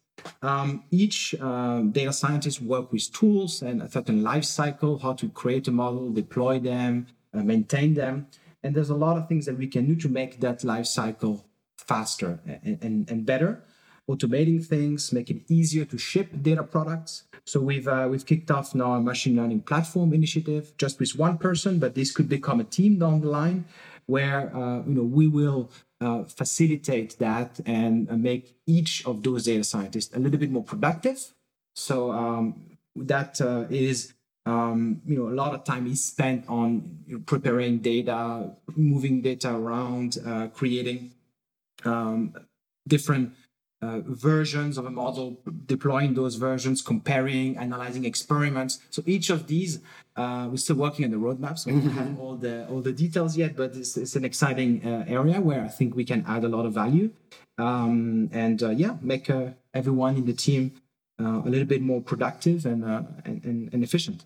Um, 0.42 0.84
each 0.92 1.34
um, 1.42 1.92
data 1.92 2.14
scientist 2.14 2.62
work 2.62 2.92
with 2.92 3.12
tools 3.12 3.64
and 3.64 3.82
a 3.82 3.90
certain 3.90 4.22
life 4.22 4.44
cycle, 4.44 5.00
how 5.00 5.14
to 5.14 5.28
create 5.30 5.68
a 5.68 5.72
model, 5.72 6.12
deploy 6.12 6.60
them, 6.60 7.08
uh, 7.34 7.42
maintain 7.42 7.96
them, 7.96 8.28
and 8.64 8.76
there's 8.76 8.92
a 8.92 8.96
lot 8.96 9.18
of 9.18 9.28
things 9.28 9.46
that 9.48 9.58
we 9.58 9.68
can 9.68 9.88
do 9.88 9.96
to 9.96 10.10
make 10.10 10.40
that 10.40 10.64
life 10.64 10.86
cycle 10.86 11.46
faster 11.78 12.40
and, 12.46 12.78
and, 12.84 13.10
and 13.10 13.26
better 13.26 13.64
automating 14.10 14.66
things, 14.66 15.14
make 15.14 15.30
it 15.30 15.42
easier 15.50 15.86
to 15.86 15.98
ship 15.98 16.30
data 16.42 16.64
products. 16.64 17.24
So 17.46 17.60
we've 17.60 17.88
uh, 17.88 18.08
we've 18.10 18.26
kicked 18.26 18.52
off 18.52 18.76
now 18.76 18.94
a 18.94 19.02
machine 19.02 19.36
learning 19.36 19.62
platform 19.62 20.14
initiative 20.14 20.74
just 20.78 21.00
with 21.00 21.16
one 21.16 21.38
person, 21.38 21.80
but 21.80 21.96
this 21.96 22.12
could 22.12 22.30
become 22.30 22.60
a 22.60 22.64
team 22.64 23.00
down 23.00 23.22
the 23.22 23.30
line, 23.30 23.66
where 24.06 24.56
uh, 24.56 24.84
you 24.86 24.94
know 24.94 25.04
we 25.04 25.28
will 25.28 25.72
uh, 26.02 26.24
facilitate 26.24 27.18
that 27.20 27.60
and 27.66 28.10
uh, 28.10 28.16
make 28.16 28.56
each 28.68 29.06
of 29.06 29.24
those 29.24 29.46
data 29.46 29.64
scientists 29.64 30.16
a 30.16 30.20
little 30.20 30.40
bit 30.40 30.52
more 30.52 30.64
productive. 30.64 31.34
So 31.76 32.12
um, 32.12 32.78
that 32.96 33.40
uh, 33.42 33.66
is 33.70 34.14
um, 34.46 35.02
you 35.06 35.18
know 35.18 35.30
a 35.30 35.36
lot 35.36 35.54
of 35.54 35.64
time 35.64 35.88
is 35.88 36.04
spent 36.04 36.46
on 36.48 37.24
preparing 37.26 37.80
data, 37.80 38.52
moving 38.76 39.22
data 39.22 39.56
around, 39.56 40.18
uh, 40.26 40.48
creating 40.48 41.12
um, 41.86 42.36
different 42.88 43.34
uh, 43.82 44.00
versions 44.06 44.78
of 44.78 44.86
a 44.86 44.92
model, 44.92 45.40
deploying 45.66 46.14
those 46.14 46.36
versions, 46.36 46.82
comparing, 46.82 47.58
analyzing 47.58 48.06
experiments. 48.06 48.80
So 48.92 49.02
each 49.06 49.30
of 49.30 49.48
these, 49.48 49.80
uh, 50.16 50.48
we're 50.50 50.58
still 50.58 50.76
working 50.76 51.06
on 51.06 51.12
the 51.12 51.18
roadmap, 51.18 51.58
so 51.58 51.72
we 51.72 51.80
don't 51.80 51.90
have 51.92 52.20
all 52.20 52.36
the 52.36 52.68
all 52.68 52.82
the 52.82 52.94
details 52.94 53.36
yet. 53.38 53.56
But 53.56 53.76
it's, 53.76 53.98
it's 53.98 54.16
an 54.16 54.26
exciting 54.26 54.86
uh, 54.86 55.06
area 55.08 55.42
where 55.42 55.64
I 55.64 55.68
think 55.68 55.96
we 55.96 56.06
can 56.06 56.24
add 56.28 56.44
a 56.44 56.48
lot 56.48 56.66
of 56.66 56.74
value, 56.74 57.12
um, 57.58 58.30
and 58.32 58.62
uh, 58.62 58.70
yeah, 58.70 58.98
make 59.02 59.30
uh, 59.30 59.52
everyone 59.74 60.16
in 60.16 60.26
the 60.26 60.34
team 60.34 60.74
uh, 61.20 61.42
a 61.46 61.50
little 61.50 61.68
bit 61.68 61.82
more 61.82 62.02
productive 62.02 62.66
and 62.66 62.86
uh, 62.86 63.04
and, 63.26 63.44
and, 63.46 63.74
and 63.74 63.84
efficient. 63.84 64.26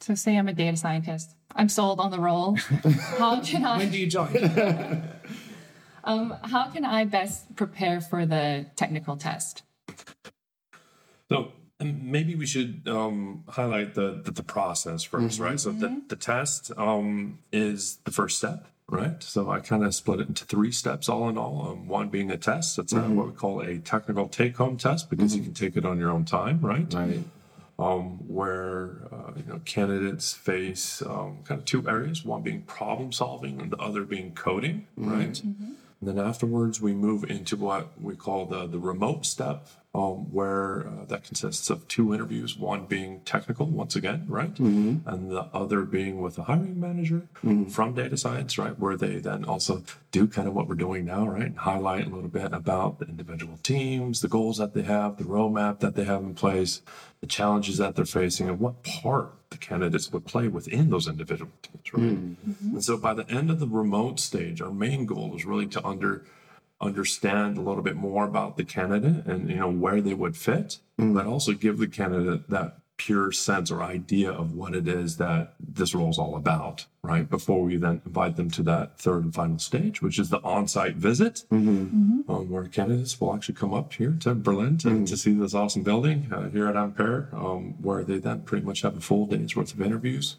So 0.00 0.14
say 0.14 0.36
I'm 0.36 0.48
a 0.48 0.52
data 0.52 0.76
scientist. 0.76 1.34
I'm 1.56 1.68
sold 1.68 2.00
on 2.00 2.10
the 2.10 2.20
role. 2.20 2.56
How 3.18 3.40
can 3.40 3.62
When 3.78 3.90
do 3.90 3.98
you 3.98 4.08
join? 4.08 4.28
um, 6.04 6.36
how 6.44 6.68
can 6.70 6.84
I 6.84 7.04
best 7.04 7.56
prepare 7.56 8.00
for 8.00 8.26
the 8.26 8.66
technical 8.76 9.16
test? 9.16 9.62
So 11.28 11.52
maybe 11.80 12.34
we 12.34 12.46
should 12.46 12.86
um, 12.88 13.44
highlight 13.48 13.94
the, 13.94 14.20
the 14.24 14.30
the 14.30 14.42
process 14.42 15.06
1st 15.06 15.40
right? 15.40 15.58
So 15.60 15.72
the 15.72 16.02
the 16.08 16.16
test 16.16 16.70
um, 16.76 17.38
is 17.52 17.98
the 18.04 18.10
first 18.10 18.38
step, 18.38 18.66
right? 18.88 19.22
So 19.22 19.50
I 19.50 19.60
kind 19.60 19.84
of 19.84 19.94
split 19.94 20.20
it 20.20 20.28
into 20.28 20.44
three 20.44 20.72
steps, 20.72 21.08
all 21.08 21.28
in 21.28 21.36
all. 21.38 21.68
Um, 21.68 21.88
one 21.88 22.08
being 22.10 22.30
a 22.30 22.36
test. 22.36 22.76
That's 22.76 22.92
uh 22.94 23.00
what 23.02 23.26
we 23.26 23.32
call 23.32 23.60
a 23.60 23.78
technical 23.78 24.28
take 24.28 24.56
home 24.56 24.76
test 24.76 25.10
because 25.10 25.34
you 25.36 25.42
can 25.42 25.54
take 25.54 25.76
it 25.76 25.84
on 25.84 25.98
your 25.98 26.10
own 26.10 26.24
time, 26.24 26.60
right? 26.60 26.92
Right. 26.92 27.24
um, 27.78 28.18
where 28.28 29.08
uh, 29.10 29.32
you 29.36 29.44
know 29.48 29.60
candidates 29.64 30.32
face 30.32 31.02
um, 31.02 31.38
kind 31.44 31.58
of 31.60 31.64
two 31.64 31.88
areas: 31.88 32.24
one 32.24 32.42
being 32.42 32.62
problem 32.62 33.10
solving, 33.12 33.60
and 33.60 33.70
the 33.72 33.78
other 33.78 34.04
being 34.04 34.32
coding. 34.32 34.86
Right. 34.96 35.42
And 36.06 36.18
then 36.18 36.26
afterwards, 36.26 36.82
we 36.82 36.92
move 36.92 37.24
into 37.24 37.56
what 37.56 37.98
we 37.98 38.14
call 38.14 38.44
the 38.44 38.66
the 38.66 38.78
remote 38.78 39.24
step, 39.24 39.68
um, 39.94 40.30
where 40.32 40.86
uh, 40.86 41.04
that 41.06 41.24
consists 41.24 41.70
of 41.70 41.88
two 41.88 42.12
interviews, 42.12 42.58
one 42.58 42.84
being 42.84 43.20
technical, 43.20 43.64
once 43.66 43.96
again, 43.96 44.26
right, 44.28 44.58
and 45.06 45.30
the 45.30 45.48
other 45.54 45.82
being 45.84 46.20
with 46.20 46.36
a 46.36 46.42
hiring 46.42 46.78
manager 46.78 47.22
from 47.70 47.94
data 47.94 48.18
science, 48.18 48.58
right, 48.58 48.78
where 48.78 48.98
they 48.98 49.16
then 49.16 49.46
also 49.46 49.82
do 50.10 50.26
kind 50.26 50.46
of 50.46 50.52
what 50.54 50.68
we're 50.68 50.74
doing 50.74 51.06
now, 51.06 51.26
right, 51.26 51.46
and 51.46 51.58
highlight 51.58 52.06
a 52.06 52.10
little 52.10 52.28
bit 52.28 52.52
about 52.52 52.98
the 52.98 53.06
individual 53.06 53.56
teams, 53.62 54.20
the 54.20 54.28
goals 54.28 54.58
that 54.58 54.74
they 54.74 54.82
have, 54.82 55.16
the 55.16 55.24
roadmap 55.24 55.80
that 55.80 55.94
they 55.94 56.04
have 56.04 56.22
in 56.22 56.34
place, 56.34 56.82
the 57.20 57.26
challenges 57.26 57.78
that 57.78 57.96
they're 57.96 58.04
facing, 58.04 58.46
and 58.46 58.60
what 58.60 58.82
part 58.82 59.32
the 59.54 59.58
candidates 59.58 60.12
would 60.12 60.26
play 60.26 60.48
within 60.48 60.90
those 60.90 61.06
individual 61.08 61.50
teams, 61.62 61.92
right. 61.92 62.02
Hmm. 62.02 62.34
Mm-hmm. 62.50 62.74
And 62.74 62.84
so 62.84 62.96
by 62.96 63.14
the 63.14 63.28
end 63.30 63.50
of 63.50 63.60
the 63.60 63.68
remote 63.68 64.18
stage, 64.18 64.60
our 64.60 64.72
main 64.72 65.06
goal 65.06 65.34
is 65.36 65.44
really 65.44 65.66
to 65.68 65.86
under 65.86 66.24
understand 66.80 67.56
a 67.56 67.60
little 67.60 67.82
bit 67.82 67.96
more 67.96 68.26
about 68.26 68.56
the 68.56 68.64
candidate 68.64 69.24
and 69.26 69.48
you 69.48 69.56
know 69.56 69.70
where 69.70 70.00
they 70.00 70.12
would 70.12 70.36
fit, 70.36 70.78
hmm. 70.98 71.14
but 71.14 71.26
also 71.26 71.52
give 71.52 71.78
the 71.78 71.86
candidate 71.86 72.50
that 72.50 72.78
pure 72.96 73.32
sense 73.32 73.70
or 73.70 73.82
idea 73.82 74.30
of 74.30 74.54
what 74.54 74.74
it 74.74 74.86
is 74.86 75.16
that 75.16 75.54
this 75.58 75.94
role 75.94 76.10
is 76.10 76.18
all 76.18 76.36
about, 76.36 76.86
right? 77.02 77.28
Before 77.28 77.62
we 77.64 77.76
then 77.76 78.00
invite 78.06 78.36
them 78.36 78.50
to 78.52 78.62
that 78.64 78.98
third 78.98 79.24
and 79.24 79.34
final 79.34 79.58
stage, 79.58 80.00
which 80.00 80.18
is 80.18 80.30
the 80.30 80.40
on-site 80.42 80.96
visit, 80.96 81.44
um, 82.28 82.50
where 82.50 82.64
candidates 82.66 83.20
will 83.20 83.34
actually 83.34 83.56
come 83.56 83.74
up 83.74 83.92
here 83.92 84.16
to 84.20 84.34
Berlin 84.34 84.78
to, 84.78 85.04
to 85.06 85.16
see 85.16 85.32
this 85.32 85.54
awesome 85.54 85.82
building 85.82 86.28
uh, 86.32 86.48
here 86.50 86.68
at 86.68 86.76
Ampere, 86.76 87.28
um, 87.32 87.74
where 87.82 88.04
they 88.04 88.18
then 88.18 88.42
pretty 88.42 88.64
much 88.64 88.82
have 88.82 88.96
a 88.96 89.00
full 89.00 89.26
day's 89.26 89.56
worth 89.56 89.74
of 89.74 89.82
interviews. 89.82 90.36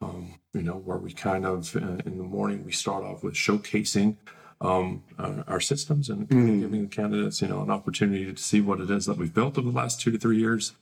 Um, 0.00 0.34
you 0.52 0.62
know, 0.62 0.74
where 0.76 0.98
we 0.98 1.12
kind 1.12 1.44
of 1.44 1.74
uh, 1.76 1.98
in 2.04 2.18
the 2.18 2.24
morning 2.24 2.64
we 2.64 2.70
start 2.72 3.02
off 3.04 3.24
with 3.24 3.34
showcasing 3.34 4.16
um, 4.60 5.02
our, 5.18 5.44
our 5.48 5.60
systems 5.60 6.08
and 6.08 6.28
giving 6.28 6.82
the 6.82 6.88
candidates, 6.88 7.42
you 7.42 7.48
know, 7.48 7.62
an 7.62 7.70
opportunity 7.70 8.32
to 8.32 8.40
see 8.40 8.60
what 8.60 8.80
it 8.80 8.90
is 8.90 9.06
that 9.06 9.16
we've 9.16 9.34
built 9.34 9.58
over 9.58 9.70
the 9.70 9.76
last 9.76 10.00
two 10.00 10.10
to 10.10 10.18
three 10.18 10.38
years. 10.38 10.72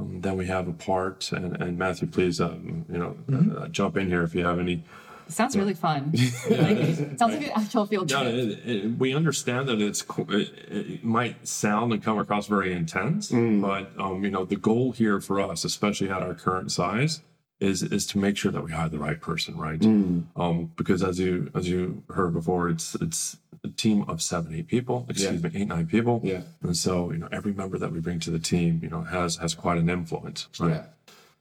Um, 0.00 0.20
then 0.20 0.36
we 0.36 0.46
have 0.46 0.68
a 0.68 0.72
part, 0.72 1.32
and, 1.32 1.60
and 1.60 1.78
Mathieu, 1.78 2.08
please, 2.08 2.40
um, 2.40 2.84
you 2.90 2.98
know, 2.98 3.16
uh, 3.58 3.68
jump 3.68 3.96
in 3.96 4.08
here 4.08 4.22
if 4.22 4.34
you 4.34 4.44
have 4.44 4.58
any. 4.58 4.82
It 5.26 5.32
sounds 5.32 5.56
really 5.56 5.74
fun. 5.74 6.12
Like, 6.50 6.76
it 6.78 7.18
sounds 7.18 7.34
like 7.34 7.44
an 7.46 7.52
actual 7.54 7.86
field 7.86 8.10
No, 8.10 8.22
trip. 8.22 8.34
it, 8.34 8.68
it, 8.68 8.98
we 8.98 9.14
understand 9.14 9.68
that 9.68 9.80
it's 9.80 10.04
it, 10.28 10.48
it 10.68 11.04
might 11.04 11.46
sound 11.46 11.92
and 11.92 12.02
come 12.02 12.18
across 12.18 12.48
very 12.48 12.72
intense, 12.72 13.30
but 13.30 13.92
um, 13.98 14.24
you 14.24 14.30
know 14.30 14.44
the 14.44 14.56
goal 14.56 14.90
here 14.92 15.20
for 15.20 15.40
us, 15.40 15.64
especially 15.64 16.10
at 16.10 16.20
our 16.22 16.34
current 16.34 16.72
size, 16.72 17.22
is 17.60 17.82
is 17.82 18.06
to 18.06 18.18
make 18.18 18.36
sure 18.36 18.50
that 18.50 18.62
we 18.64 18.72
hire 18.72 18.88
the 18.88 18.98
right 18.98 19.20
person, 19.20 19.56
right? 19.56 19.82
Um, 19.84 20.72
because 20.76 21.02
as 21.02 21.18
you 21.18 21.50
as 21.54 21.68
you 21.68 22.02
heard 22.08 22.32
before, 22.32 22.68
it's 22.68 22.94
it's 22.96 23.36
a 23.62 23.68
team 23.68 24.02
of 24.08 24.22
seven 24.22 24.54
eight 24.54 24.68
people, 24.68 25.06
excuse 25.08 25.42
me, 25.42 25.50
eight 25.54 25.68
nine 25.68 25.86
people, 25.86 26.20
Yeah. 26.24 26.42
and 26.62 26.76
so 26.76 27.12
you 27.12 27.18
know 27.18 27.28
every 27.30 27.52
member 27.52 27.78
that 27.78 27.92
we 27.92 28.00
bring 28.00 28.18
to 28.20 28.30
the 28.30 28.38
team, 28.38 28.80
you 28.82 28.88
know, 28.88 29.02
has 29.02 29.36
has 29.36 29.54
quite 29.54 29.78
an 29.78 29.88
influence, 29.90 30.48
right? 30.58 30.70
Yeah. 30.70 30.84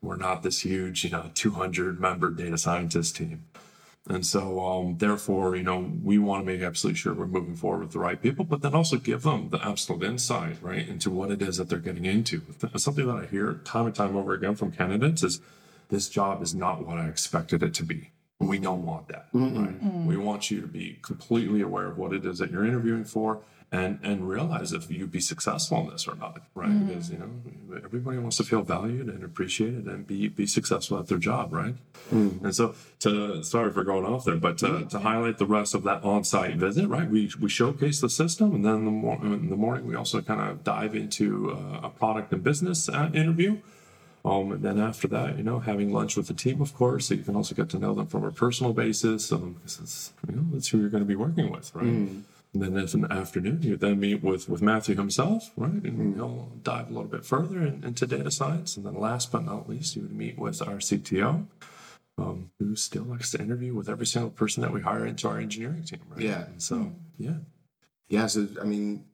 We're 0.01 0.17
not 0.17 0.43
this 0.43 0.61
huge, 0.61 1.03
you 1.03 1.09
know, 1.09 1.29
200 1.33 1.99
member 1.99 2.29
data 2.29 2.57
scientist 2.57 3.17
team. 3.17 3.43
And 4.07 4.25
so, 4.25 4.59
um, 4.65 4.97
therefore, 4.97 5.57
you 5.57 5.63
know, 5.63 5.91
we 6.01 6.17
want 6.17 6.45
to 6.45 6.49
make 6.51 6.61
absolutely 6.61 6.97
sure 6.97 7.13
we're 7.13 7.27
moving 7.27 7.57
forward 7.57 7.81
with 7.81 7.91
the 7.91 7.99
right 7.99 8.19
people, 8.19 8.45
but 8.45 8.61
then 8.61 8.73
also 8.73 8.95
give 8.95 9.23
them 9.23 9.49
the 9.49 9.59
absolute 9.61 10.03
insight, 10.03 10.55
right, 10.61 10.87
into 10.87 11.09
what 11.09 11.31
it 11.31 11.41
is 11.41 11.57
that 11.57 11.67
they're 11.67 11.79
getting 11.79 12.05
into. 12.05 12.41
Something 12.77 13.07
that 13.07 13.15
I 13.17 13.25
hear 13.25 13.55
time 13.65 13.87
and 13.87 13.93
time 13.93 14.15
over 14.15 14.33
again 14.33 14.55
from 14.55 14.71
candidates 14.71 15.21
is 15.21 15.41
this 15.89 16.09
job 16.09 16.41
is 16.41 16.53
not 16.55 16.85
what 16.85 16.97
I 16.97 17.07
expected 17.07 17.63
it 17.63 17.73
to 17.75 17.83
be. 17.83 18.11
We 18.39 18.57
don't 18.57 18.85
want 18.85 19.09
that, 19.09 19.27
right? 19.33 20.05
We 20.05 20.15
want 20.15 20.49
you 20.49 20.61
to 20.61 20.67
be 20.67 20.99
completely 21.01 21.61
aware 21.61 21.87
of 21.87 21.97
what 21.97 22.13
it 22.13 22.25
is 22.25 22.37
that 22.39 22.51
you're 22.51 22.65
interviewing 22.65 23.03
for 23.03 23.41
and 23.71 23.99
and 24.01 24.27
realize 24.27 24.71
if 24.71 24.89
you'd 24.89 25.11
be 25.11 25.19
successful 25.19 25.81
in 25.81 25.89
this 25.89 26.07
or 26.07 26.15
not, 26.15 26.41
right? 26.55 26.87
Because, 26.87 27.11
you 27.11 27.17
know, 27.19 27.29
everybody 27.83 28.17
wants 28.17 28.37
to 28.37 28.43
feel 28.43 28.61
valued 28.63 29.09
and 29.09 29.23
appreciated 29.23 29.85
and 29.87 30.07
be 30.07 30.27
be 30.29 30.47
successful 30.47 30.97
at 30.99 31.07
their 31.07 31.17
job, 31.17 31.51
right? 31.53 31.75
And 32.11 32.55
so, 32.55 32.75
to 32.99 33.43
sorry 33.43 33.71
for 33.73 33.83
going 33.83 34.05
off 34.05 34.23
there, 34.25 34.37
but 34.37 34.57
to, 34.59 34.85
to 34.85 34.99
highlight 34.99 35.37
the 35.37 35.45
rest 35.45 35.75
of 35.75 35.83
that 35.83 36.03
on-site 36.03 36.55
visit, 36.55 36.87
right? 36.87 37.07
We 37.09 37.29
we 37.41 37.49
showcase 37.49 37.99
the 37.99 38.09
system, 38.09 38.55
and 38.55 38.63
then 38.65 38.75
in 38.75 38.85
the, 38.85 38.91
mor- 38.91 39.21
in 39.21 39.49
the 39.49 39.55
morning 39.57 39.85
we 39.85 39.95
also 39.95 40.21
kind 40.21 40.41
of 40.41 40.63
dive 40.63 40.95
into 40.95 41.51
uh, 41.51 41.87
a 41.87 41.89
product 41.89 42.31
and 42.31 42.41
business 42.43 42.87
uh, 42.89 43.09
interview. 43.13 43.57
Um, 44.25 44.51
and 44.51 44.61
then 44.63 44.79
after 44.79 45.07
that, 45.09 45.37
you 45.37 45.43
know, 45.43 45.59
having 45.59 45.93
lunch 45.93 46.17
with 46.17 46.27
the 46.27 46.33
team, 46.33 46.61
of 46.61 46.73
course, 46.75 47.07
so 47.07 47.13
you 47.13 47.23
can 47.23 47.35
also 47.35 47.55
get 47.55 47.69
to 47.69 47.79
know 47.79 47.93
them 47.93 48.07
from 48.07 48.23
a 48.25 48.31
personal 48.31 48.73
basis. 48.73 49.31
Um, 49.31 49.55
'cause 49.61 49.79
it's, 49.81 50.13
you 50.27 50.35
know, 50.35 50.45
that's 50.51 50.67
who 50.67 50.79
you're 50.79 50.89
going 50.89 51.03
to 51.03 51.07
be 51.07 51.15
working 51.15 51.49
with, 51.49 51.73
right? 51.73 51.85
And 52.53 52.63
then 52.63 52.75
in 52.77 53.01
the 53.01 53.13
afternoon, 53.13 53.61
you 53.61 53.77
then 53.77 53.99
meet 53.99 54.23
with, 54.23 54.49
with 54.49 54.61
Mathieu 54.61 54.95
himself, 54.95 55.51
right? 55.55 55.71
And 55.71 56.15
he'll 56.15 56.51
dive 56.63 56.89
a 56.89 56.93
little 56.93 57.07
bit 57.07 57.23
further 57.23 57.61
in, 57.61 57.83
into 57.83 58.07
data 58.07 58.31
science. 58.31 58.75
And 58.75 58.85
then 58.85 58.95
last 58.95 59.31
but 59.31 59.45
not 59.45 59.69
least, 59.69 59.95
you 59.95 60.01
would 60.01 60.15
meet 60.15 60.37
with 60.37 60.61
our 60.61 60.77
CTO, 60.79 61.45
um, 62.17 62.49
who 62.59 62.75
still 62.75 63.03
likes 63.03 63.31
to 63.31 63.39
interview 63.39 63.73
with 63.75 63.87
every 63.87 64.07
single 64.07 64.31
person 64.31 64.61
that 64.63 64.73
we 64.73 64.81
hire 64.81 65.05
into 65.05 65.27
our 65.29 65.37
engineering 65.39 65.83
team, 65.83 65.99
right? 66.09 66.21
Yeah. 66.21 66.45
And 66.45 66.61
so, 66.61 66.91
yeah. 67.17 67.37
Yeah, 68.09 68.25
so 68.25 68.47
I 68.59 68.65
mean, 68.65 69.05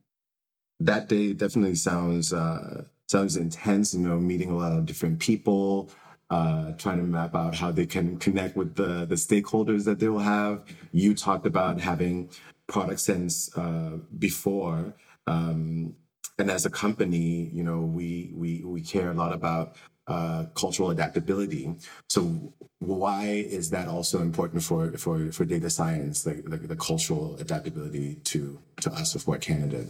that 0.79 1.09
day 1.09 1.33
definitely 1.33 1.75
sounds 1.75 2.31
uh, 2.31 2.85
sounds 3.07 3.37
intense. 3.37 3.93
You 3.93 4.01
know, 4.01 4.19
meeting 4.19 4.49
a 4.49 4.57
lot 4.57 4.73
of 4.73 4.85
different 4.85 5.19
people, 5.19 5.89
uh, 6.29 6.73
trying 6.73 6.97
to 6.97 7.03
map 7.03 7.35
out 7.35 7.55
how 7.55 7.71
they 7.71 7.85
can 7.85 8.17
connect 8.17 8.55
with 8.55 8.75
the 8.75 9.05
the 9.05 9.15
stakeholders 9.15 9.85
that 9.85 9.99
they 9.99 10.09
will 10.09 10.19
have. 10.19 10.63
You 10.91 11.13
talked 11.13 11.45
about 11.45 11.79
having 11.79 12.29
product 12.67 12.99
sense 12.99 13.55
uh, 13.57 13.97
before, 14.17 14.93
um, 15.27 15.95
and 16.39 16.49
as 16.49 16.65
a 16.65 16.69
company, 16.69 17.49
you 17.53 17.63
know, 17.63 17.79
we 17.79 18.31
we 18.33 18.63
we 18.65 18.81
care 18.81 19.11
a 19.11 19.13
lot 19.13 19.33
about 19.33 19.75
uh, 20.07 20.45
cultural 20.55 20.89
adaptability. 20.89 21.73
So 22.09 22.53
why 22.79 23.25
is 23.25 23.69
that 23.71 23.87
also 23.87 24.21
important 24.21 24.63
for 24.63 24.91
for 24.97 25.31
for 25.31 25.45
data 25.45 25.69
science, 25.69 26.25
like 26.25 26.43
the, 26.43 26.57
the 26.57 26.75
cultural 26.75 27.37
adaptability 27.37 28.15
to 28.25 28.59
to 28.81 28.91
us 28.91 29.13
for 29.23 29.37
Canada? 29.37 29.87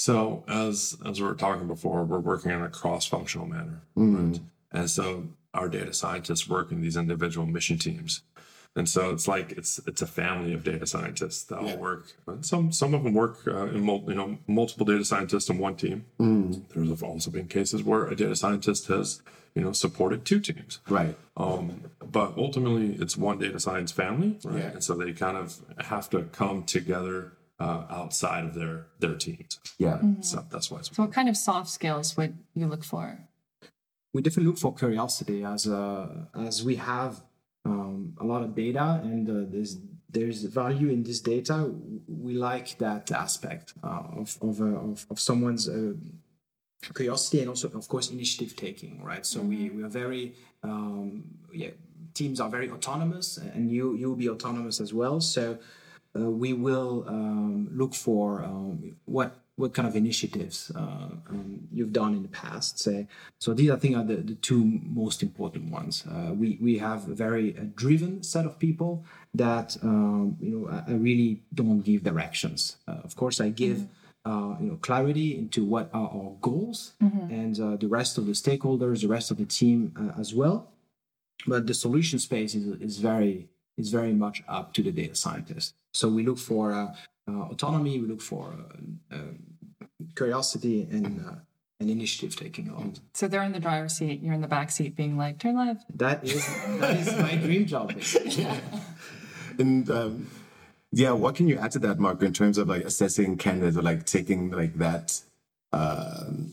So 0.00 0.44
as 0.48 0.96
as 1.04 1.20
we 1.20 1.26
were 1.26 1.34
talking 1.34 1.66
before, 1.66 2.04
we're 2.04 2.20
working 2.20 2.52
in 2.52 2.62
a 2.62 2.70
cross-functional 2.70 3.46
manner, 3.46 3.82
right? 4.30 4.40
And 4.72 4.88
so 4.88 5.28
our 5.52 5.68
data 5.68 5.92
scientists 5.92 6.48
work 6.48 6.72
in 6.72 6.80
these 6.80 6.96
individual 6.96 7.46
mission 7.46 7.76
teams, 7.76 8.22
and 8.74 8.88
so 8.88 9.10
it's 9.10 9.28
like 9.28 9.52
it's 9.52 9.78
it's 9.86 10.00
a 10.00 10.06
family 10.06 10.54
of 10.54 10.64
data 10.64 10.86
scientists 10.86 11.42
that 11.44 11.58
all 11.58 11.76
work. 11.76 12.06
Some 12.40 12.72
some 12.72 12.94
of 12.94 13.04
them 13.04 13.12
work 13.12 13.46
uh, 13.46 13.66
in 13.66 13.84
mul- 13.84 14.06
you 14.08 14.14
know 14.14 14.38
multiple 14.46 14.86
data 14.86 15.04
scientists 15.04 15.50
in 15.50 15.58
one 15.58 15.76
team. 15.76 16.06
There's 16.74 17.02
also 17.02 17.30
been 17.30 17.46
cases 17.48 17.82
where 17.82 18.06
a 18.06 18.16
data 18.16 18.36
scientist 18.36 18.86
has 18.86 19.20
you 19.54 19.60
know 19.60 19.72
supported 19.72 20.24
two 20.24 20.40
teams. 20.40 20.78
Right. 20.88 21.14
Um, 21.36 21.90
but 22.10 22.38
ultimately, 22.38 22.96
it's 22.98 23.18
one 23.18 23.38
data 23.38 23.60
science 23.60 23.92
family, 23.92 24.38
right? 24.44 24.62
Yeah. 24.62 24.70
And 24.70 24.82
so 24.82 24.94
they 24.94 25.12
kind 25.12 25.36
of 25.36 25.60
have 25.78 26.08
to 26.08 26.22
come 26.32 26.62
together 26.62 27.32
uh, 27.60 27.84
outside 27.90 28.44
of 28.44 28.54
their 28.54 28.86
their 28.98 29.14
teams. 29.14 29.60
Yeah. 29.78 30.00
So 30.20 30.44
that's 30.50 30.70
why 30.70 30.78
it's 30.78 30.94
So, 30.96 31.02
what 31.04 31.12
kind 31.12 31.28
of 31.28 31.36
soft 31.36 31.70
skills 31.70 32.16
would 32.16 32.34
you 32.54 32.66
look 32.66 32.84
for? 32.84 33.20
we 34.12 34.22
definitely 34.22 34.48
look 34.50 34.58
for 34.58 34.74
curiosity 34.74 35.44
as 35.44 35.66
uh, 35.66 36.08
as 36.34 36.64
we 36.64 36.76
have 36.76 37.22
um, 37.64 38.14
a 38.20 38.24
lot 38.24 38.42
of 38.42 38.54
data 38.54 39.00
and 39.04 39.28
uh, 39.28 39.50
there's 39.50 39.78
there's 40.08 40.42
value 40.44 40.88
in 40.88 41.02
this 41.04 41.20
data. 41.20 41.70
We 42.08 42.34
like 42.34 42.78
that 42.78 43.12
aspect 43.12 43.74
uh, 43.84 44.02
of 44.16 44.36
of, 44.42 44.60
uh, 44.60 44.64
of 44.64 45.06
of 45.10 45.20
someone's 45.20 45.68
uh, 45.68 45.92
curiosity 46.94 47.40
and 47.40 47.48
also 47.48 47.68
of 47.68 47.86
course 47.88 48.10
initiative 48.10 48.56
taking. 48.56 49.02
Right. 49.04 49.24
So 49.24 49.40
we 49.40 49.70
we 49.70 49.82
are 49.82 49.88
very 49.88 50.34
um, 50.62 51.24
yeah 51.52 51.70
teams 52.14 52.40
are 52.40 52.50
very 52.50 52.68
autonomous 52.70 53.36
and 53.36 53.70
you 53.70 53.94
you 53.94 54.08
will 54.08 54.16
be 54.16 54.28
autonomous 54.28 54.80
as 54.80 54.92
well. 54.92 55.20
So 55.20 55.58
uh, 56.18 56.30
we 56.30 56.52
will 56.52 57.04
um, 57.08 57.68
look 57.72 57.94
for 57.94 58.42
um, 58.42 58.96
what 59.04 59.36
what 59.56 59.74
kind 59.74 59.86
of 59.86 59.94
initiatives 59.94 60.72
uh, 60.74 61.10
um, 61.28 61.68
you've 61.70 61.92
done 61.92 62.14
in 62.14 62.22
the 62.22 62.28
past. 62.28 62.78
Say, 62.78 63.06
so 63.38 63.52
these 63.52 63.70
I 63.70 63.76
think 63.76 63.94
are 63.94 64.04
the, 64.04 64.16
the 64.16 64.34
two 64.36 64.64
most 64.64 65.22
important 65.22 65.70
ones. 65.70 66.04
Uh, 66.10 66.32
we 66.32 66.58
we 66.60 66.78
have 66.78 67.08
a 67.08 67.14
very 67.14 67.56
uh, 67.56 67.64
driven 67.74 68.22
set 68.22 68.46
of 68.46 68.58
people 68.58 69.04
that 69.34 69.76
um, 69.82 70.36
you 70.40 70.50
know 70.50 70.68
I, 70.68 70.92
I 70.92 70.94
really 70.94 71.42
don't 71.54 71.82
give 71.82 72.02
directions. 72.02 72.76
Uh, 72.88 72.98
of 73.04 73.16
course, 73.16 73.40
I 73.40 73.50
give. 73.50 73.86
Uh, 74.22 74.54
you 74.60 74.68
know, 74.68 74.76
clarity 74.76 75.34
into 75.34 75.64
what 75.64 75.88
are 75.94 76.10
our 76.10 76.36
goals, 76.42 76.92
and 77.00 77.58
uh, 77.58 77.74
the 77.76 77.88
rest 77.88 78.18
of 78.18 78.26
the 78.26 78.32
stakeholders, 78.32 79.00
the 79.00 79.08
rest 79.08 79.30
of 79.30 79.38
the 79.38 79.46
team 79.46 79.94
uh, 79.98 80.20
as 80.20 80.34
well 80.34 80.70
but 81.46 81.66
the 81.66 81.74
solution 81.74 82.18
space 82.18 82.54
is, 82.54 82.66
is 82.80 82.98
very 82.98 83.48
is 83.76 83.90
very 83.90 84.12
much 84.12 84.42
up 84.48 84.74
to 84.74 84.82
the 84.82 84.92
data 84.92 85.14
scientist. 85.14 85.74
So 85.92 86.08
we 86.08 86.24
look 86.24 86.38
for 86.38 86.72
uh, 86.72 86.94
uh, 87.28 87.42
autonomy, 87.50 88.00
we 88.00 88.06
look 88.06 88.20
for 88.20 88.54
uh, 89.12 89.16
uh, 89.16 89.86
curiosity, 90.16 90.82
and 90.90 91.24
uh, 91.26 91.34
and 91.80 91.90
initiative 91.90 92.36
taking 92.36 92.68
a 92.68 92.78
lot. 92.78 93.00
So 93.14 93.26
they're 93.26 93.42
in 93.42 93.52
the 93.52 93.60
driver's 93.60 93.96
seat, 93.96 94.22
you're 94.22 94.34
in 94.34 94.42
the 94.42 94.48
back 94.48 94.70
seat 94.70 94.96
being 94.96 95.16
like, 95.16 95.38
turn 95.38 95.56
left. 95.56 95.84
That 95.98 96.22
is 96.24 96.46
that 96.78 96.96
is 96.96 97.16
my 97.18 97.36
dream 97.36 97.66
job. 97.66 97.94
Basically. 97.94 98.46
And 99.58 99.90
um, 99.90 100.30
yeah, 100.90 101.12
what 101.12 101.34
can 101.34 101.46
you 101.46 101.58
add 101.58 101.72
to 101.72 101.78
that, 101.80 101.98
Mark, 101.98 102.22
in 102.22 102.32
terms 102.32 102.56
of 102.56 102.68
like 102.68 102.82
assessing 102.84 103.36
candidates 103.36 103.76
or 103.76 103.82
like 103.82 104.06
taking 104.06 104.50
like 104.50 104.74
that, 104.78 105.20
um, 105.72 106.52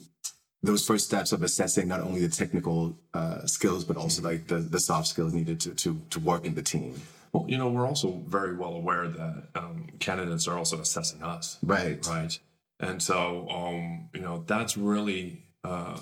those 0.61 0.85
first 0.85 1.05
steps 1.05 1.31
of 1.31 1.41
assessing 1.41 1.87
not 1.87 2.01
only 2.01 2.19
the 2.19 2.35
technical 2.35 2.97
uh, 3.13 3.45
skills 3.45 3.85
but 3.85 3.95
also 3.95 4.21
like 4.21 4.47
the, 4.47 4.57
the 4.57 4.79
soft 4.79 5.07
skills 5.07 5.33
needed 5.33 5.59
to, 5.61 5.73
to 5.75 6.01
to 6.09 6.19
work 6.19 6.45
in 6.45 6.55
the 6.55 6.61
team. 6.61 6.95
Well, 7.37 7.49
you 7.49 7.57
know, 7.57 7.69
we're 7.69 7.85
also 7.85 8.21
very 8.25 8.55
well 8.55 8.73
aware 8.73 9.07
that 9.07 9.43
um, 9.55 9.87
candidates 9.99 10.47
are 10.47 10.57
also 10.57 10.79
assessing 10.79 11.21
us. 11.21 11.57
Right. 11.61 12.05
Right. 12.07 12.39
And 12.79 13.01
so, 13.01 13.47
um, 13.49 14.09
you 14.13 14.21
know, 14.21 14.43
that's 14.47 14.77
really 14.77 15.43
uh, 15.63 15.99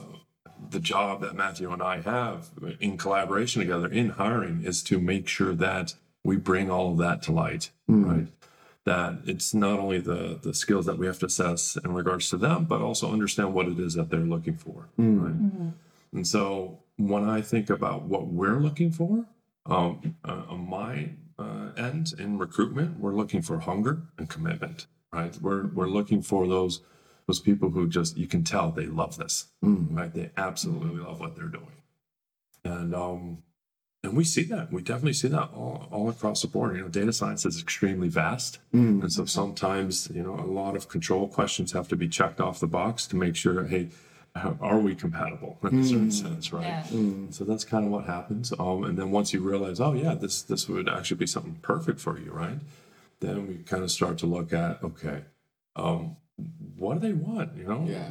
the 0.70 0.80
job 0.80 1.22
that 1.22 1.36
Mathieu 1.36 1.72
and 1.72 1.82
I 1.82 2.02
have 2.02 2.52
in 2.80 2.98
collaboration 2.98 3.62
together 3.62 3.88
in 3.88 4.10
hiring 4.12 4.64
is 4.64 4.82
to 4.84 5.00
make 5.00 5.28
sure 5.28 5.54
that 5.56 5.96
we 6.24 6.38
bring 6.38 6.70
all 6.72 6.92
of 6.92 6.98
that 7.00 7.22
to 7.24 7.32
light, 7.32 7.72
right? 7.88 8.28
That 8.86 9.20
it's 9.26 9.54
not 9.54 9.80
only 9.80 10.00
the 10.00 10.40
the 10.42 10.54
skills 10.54 10.86
that 10.86 10.98
we 10.98 11.06
have 11.08 11.20
to 11.20 11.26
assess 11.28 11.78
in 11.84 11.94
regards 11.94 12.30
to 12.30 12.38
them, 12.38 12.66
but 12.66 12.82
also 12.82 13.12
understand 13.12 13.54
what 13.54 13.68
it 13.68 13.80
is 13.80 13.94
that 13.96 14.10
they're 14.10 14.20
looking 14.22 14.58
for, 14.58 14.88
right? 14.98 15.74
And 16.14 16.28
so 16.28 16.80
when 16.98 17.28
I 17.30 17.42
think 17.42 17.70
about 17.70 18.04
what 18.04 18.28
we're 18.28 18.60
looking 18.60 18.92
for, 18.92 19.26
um, 19.66 20.16
uh, 20.24 20.56
my 20.56 21.10
uh, 21.38 21.70
end 21.78 22.14
in 22.18 22.38
recruitment, 22.38 23.00
we're 23.00 23.14
looking 23.16 23.42
for 23.42 23.60
hunger 23.60 24.04
and 24.18 24.30
commitment, 24.30 24.88
right? 25.12 25.38
We're 25.42 25.68
we're 25.68 25.90
looking 25.90 26.22
for 26.22 26.48
those 26.48 26.82
those 27.28 27.40
people 27.40 27.72
who 27.72 27.88
just 27.88 28.18
you 28.18 28.28
can 28.28 28.44
tell 28.44 28.72
they 28.72 28.86
love 28.86 29.18
this, 29.18 29.48
right? 29.96 30.14
They 30.14 30.32
absolutely 30.38 31.02
love 31.02 31.20
what 31.20 31.36
they're 31.36 31.48
doing, 31.48 31.82
and 32.64 32.96
um, 32.96 33.44
and 34.04 34.16
we 34.16 34.24
see 34.24 34.44
that 34.44 34.72
we 34.72 34.82
definitely 34.82 35.14
see 35.14 35.28
that 35.30 35.50
all, 35.54 35.88
all 35.92 36.10
across 36.10 36.42
the 36.42 36.48
board. 36.48 36.76
You 36.76 36.84
know, 36.84 36.88
data 36.90 37.12
science 37.12 37.46
is 37.46 37.62
extremely 37.62 38.08
vast, 38.08 38.60
and 39.02 39.12
so 39.12 39.26
sometimes 39.26 40.10
you 40.14 40.24
know 40.24 40.36
a 40.36 40.46
lot 40.46 40.76
of 40.76 40.88
control 40.88 41.28
questions 41.28 41.74
have 41.74 41.88
to 41.90 41.96
be 41.96 42.08
checked 42.08 42.40
off 42.40 42.60
the 42.60 42.68
box 42.68 43.08
to 43.08 43.16
make 43.16 43.36
sure, 43.36 43.66
hey. 43.66 43.90
How- 44.36 44.58
Are 44.62 44.80
we 44.80 44.96
compatible 44.96 45.58
in 45.64 45.80
a 45.80 45.84
certain 45.84 46.12
sense, 46.12 46.52
right? 46.54 46.64
Yeah. 46.92 47.28
So 47.32 47.44
that's 47.46 47.64
kind 47.64 47.86
of 47.86 47.92
what 47.92 48.06
happens. 48.06 48.52
Um, 48.60 48.84
and 48.84 48.98
then 48.98 49.12
once 49.12 49.34
you 49.34 49.40
realize, 49.40 49.80
oh 49.80 49.94
yeah, 49.94 50.14
this 50.16 50.42
this 50.42 50.68
would 50.68 50.90
actually 50.90 51.18
be 51.18 51.28
something 51.28 51.56
perfect 51.62 52.00
for 52.00 52.20
you, 52.20 52.32
right? 52.32 52.60
Then 53.22 53.48
we 53.48 53.56
kind 53.64 53.84
of 53.84 53.92
start 53.92 54.18
to 54.20 54.26
look 54.26 54.52
at, 54.54 54.84
okay, 54.84 55.24
um, 55.76 56.18
what 56.78 56.96
do 56.96 57.08
they 57.08 57.14
want? 57.14 57.56
You 57.56 57.64
know, 57.64 57.86
Yeah. 57.88 58.10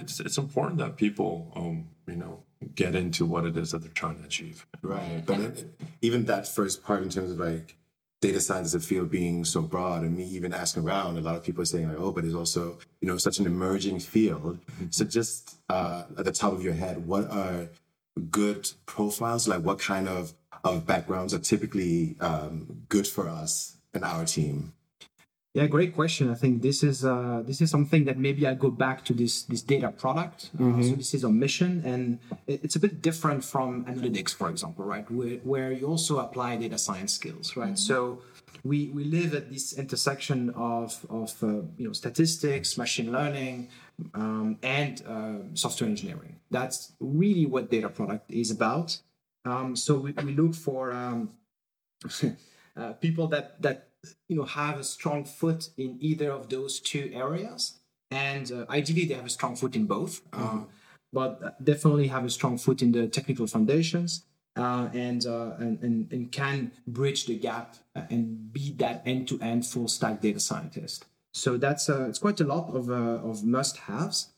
It's 0.00 0.18
it's 0.20 0.38
important 0.38 0.78
that 0.78 0.96
people, 0.96 1.52
um, 1.54 1.88
you 2.08 2.16
know, 2.16 2.42
get 2.74 2.94
into 2.94 3.26
what 3.26 3.44
it 3.44 3.56
is 3.56 3.72
that 3.72 3.82
they're 3.82 3.90
trying 3.90 4.18
to 4.18 4.24
achieve. 4.24 4.66
Right. 4.80 5.22
But 5.26 5.40
it, 5.40 5.80
even 6.00 6.24
that 6.24 6.48
first 6.48 6.82
part 6.82 7.02
in 7.02 7.10
terms 7.10 7.30
of 7.32 7.38
like 7.38 7.76
data 8.20 8.40
science 8.40 8.68
as 8.68 8.74
a 8.74 8.80
field 8.80 9.10
being 9.10 9.44
so 9.44 9.60
broad 9.60 10.02
and 10.02 10.16
me 10.16 10.24
even 10.24 10.54
asking 10.54 10.84
around, 10.84 11.18
a 11.18 11.20
lot 11.20 11.36
of 11.36 11.44
people 11.44 11.62
are 11.62 11.66
saying 11.66 11.88
like, 11.88 11.98
oh, 11.98 12.12
but 12.12 12.24
it's 12.24 12.34
also, 12.34 12.78
you 13.00 13.08
know, 13.08 13.18
such 13.18 13.38
an 13.38 13.46
emerging 13.46 14.00
field. 14.00 14.58
So 14.90 15.04
just 15.04 15.56
uh, 15.68 16.04
at 16.18 16.24
the 16.24 16.32
top 16.32 16.52
of 16.52 16.62
your 16.62 16.72
head, 16.72 17.06
what 17.06 17.30
are 17.30 17.68
good 18.30 18.70
profiles? 18.86 19.46
Like 19.46 19.62
what 19.62 19.78
kind 19.78 20.08
of, 20.08 20.32
of 20.64 20.86
backgrounds 20.86 21.34
are 21.34 21.38
typically 21.38 22.16
um, 22.20 22.84
good 22.88 23.06
for 23.06 23.28
us 23.28 23.76
and 23.92 24.02
our 24.04 24.24
team? 24.24 24.72
Yeah, 25.56 25.66
great 25.68 25.92
question. 25.94 26.24
I 26.30 26.34
think 26.42 26.60
this 26.60 26.82
is 26.82 27.02
uh, 27.04 27.42
this 27.48 27.60
is 27.64 27.70
something 27.70 28.04
that 28.08 28.18
maybe 28.18 28.46
I 28.46 28.52
go 28.66 28.70
back 28.70 28.98
to 29.08 29.12
this 29.14 29.34
this 29.52 29.62
data 29.62 29.88
product. 30.02 30.50
Uh, 30.60 30.82
so 30.82 30.94
this 31.02 31.14
is 31.16 31.24
our 31.24 31.32
mission, 31.46 31.82
and 31.92 32.18
it- 32.46 32.60
it's 32.64 32.76
a 32.76 32.80
bit 32.86 33.00
different 33.08 33.40
from 33.52 33.84
analytics, 33.92 34.32
for 34.40 34.48
example, 34.50 34.84
right? 34.84 35.06
Where, 35.10 35.38
where 35.52 35.72
you 35.72 35.86
also 35.94 36.18
apply 36.18 36.56
data 36.56 36.76
science 36.78 37.12
skills, 37.14 37.56
right? 37.56 37.78
So 37.78 38.20
we 38.70 38.78
we 38.96 39.02
live 39.18 39.30
at 39.40 39.44
this 39.54 39.66
intersection 39.82 40.50
of 40.74 40.88
of 41.08 41.30
uh, 41.42 41.46
you 41.78 41.84
know 41.86 41.94
statistics, 41.94 42.76
machine 42.76 43.10
learning, 43.10 43.68
um, 44.14 44.58
and 44.62 44.94
uh, 45.14 45.38
software 45.54 45.88
engineering. 45.88 46.36
That's 46.50 46.92
really 47.00 47.46
what 47.46 47.70
data 47.70 47.88
product 47.88 48.30
is 48.30 48.50
about. 48.50 49.00
Um, 49.46 49.74
so 49.76 49.90
we, 50.04 50.12
we 50.26 50.32
look 50.34 50.54
for 50.54 50.92
um, 50.92 51.30
uh, 52.76 52.92
people 53.00 53.26
that 53.28 53.62
that 53.62 53.85
you 54.28 54.36
know 54.36 54.44
have 54.44 54.78
a 54.78 54.84
strong 54.84 55.24
foot 55.24 55.70
in 55.76 55.96
either 56.00 56.30
of 56.30 56.48
those 56.48 56.80
two 56.80 57.10
areas. 57.14 57.78
And 58.10 58.50
uh, 58.52 58.66
ideally 58.70 59.04
they 59.04 59.14
have 59.14 59.26
a 59.26 59.30
strong 59.30 59.56
foot 59.56 59.74
in 59.74 59.86
both. 59.86 60.22
Uh, 60.32 60.60
but 61.12 61.64
definitely 61.64 62.08
have 62.08 62.24
a 62.24 62.30
strong 62.30 62.58
foot 62.58 62.82
in 62.82 62.92
the 62.92 63.06
technical 63.08 63.46
foundations 63.46 64.24
uh, 64.56 64.88
and, 64.92 65.24
uh, 65.26 65.52
and, 65.58 65.82
and 65.82 66.12
and 66.12 66.32
can 66.32 66.72
bridge 66.86 67.26
the 67.26 67.38
gap 67.38 67.76
uh, 67.94 68.02
and 68.10 68.52
be 68.52 68.72
that 68.72 69.02
end-to-end 69.06 69.64
full 69.64 69.88
stack 69.88 70.20
data 70.20 70.40
scientist. 70.40 71.06
So 71.32 71.56
that's 71.56 71.88
uh, 71.88 72.06
it's 72.08 72.18
quite 72.18 72.40
a 72.40 72.44
lot 72.44 72.74
of 72.74 72.90
uh, 72.90 73.28
of 73.30 73.44
must-haves 73.44 74.32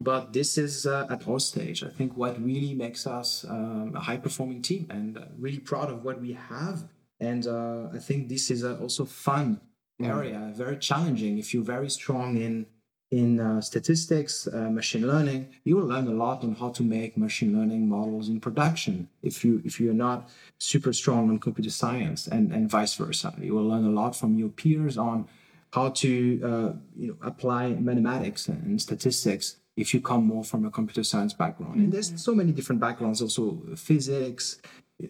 but 0.00 0.32
this 0.32 0.58
is 0.58 0.86
uh, 0.86 1.06
at 1.10 1.26
all 1.26 1.38
stage. 1.38 1.82
I 1.82 1.88
think 1.88 2.16
what 2.16 2.42
really 2.42 2.74
makes 2.74 3.06
us 3.06 3.44
um, 3.48 3.92
a 3.94 4.00
high 4.00 4.18
performing 4.18 4.62
team 4.62 4.86
and 4.90 5.16
uh, 5.16 5.22
really 5.38 5.58
proud 5.58 5.90
of 5.90 6.04
what 6.04 6.20
we 6.20 6.32
have 6.34 6.84
and 7.20 7.46
uh, 7.46 7.88
i 7.94 7.98
think 7.98 8.28
this 8.28 8.50
is 8.50 8.62
a 8.62 8.78
also 8.78 9.04
fun 9.04 9.60
area 10.02 10.52
very 10.54 10.76
challenging. 10.76 11.38
If 11.38 11.54
you're 11.54 11.64
very 11.64 11.90
strong 11.90 12.36
in 12.36 12.66
in 13.12 13.38
uh, 13.38 13.60
statistics 13.60 14.48
uh, 14.48 14.68
machine 14.68 15.06
learning 15.06 15.46
you 15.62 15.76
will 15.76 15.86
learn 15.86 16.08
a 16.08 16.16
lot 16.24 16.42
on 16.42 16.56
how 16.56 16.70
to 16.70 16.82
make 16.82 17.16
machine 17.16 17.56
learning 17.56 17.88
models 17.88 18.28
in 18.28 18.40
production 18.40 19.08
if 19.22 19.44
you 19.44 19.62
if 19.64 19.78
you're 19.78 19.94
not 19.94 20.28
super 20.58 20.92
strong 20.92 21.30
on 21.30 21.38
computer 21.38 21.70
science 21.70 22.26
and 22.26 22.52
and 22.52 22.68
vice 22.68 22.94
versa. 22.94 23.32
You 23.40 23.54
will 23.54 23.68
learn 23.68 23.84
a 23.84 23.90
lot 23.90 24.16
from 24.16 24.36
your 24.36 24.48
peers 24.48 24.98
on 24.98 25.28
how 25.72 25.90
to 25.90 26.40
uh, 26.50 26.72
you 26.96 27.08
know 27.08 27.16
apply 27.22 27.68
mathematics 27.70 28.48
and 28.48 28.82
statistics 28.82 29.56
if 29.76 29.92
you 29.92 30.00
come 30.00 30.26
more 30.26 30.42
from 30.42 30.64
a 30.64 30.70
computer 30.70 31.04
science 31.04 31.34
background. 31.34 31.76
And 31.76 31.92
there's 31.92 32.10
so 32.20 32.34
many 32.34 32.50
different 32.50 32.80
backgrounds 32.80 33.20
also 33.20 33.60
physics 33.76 34.58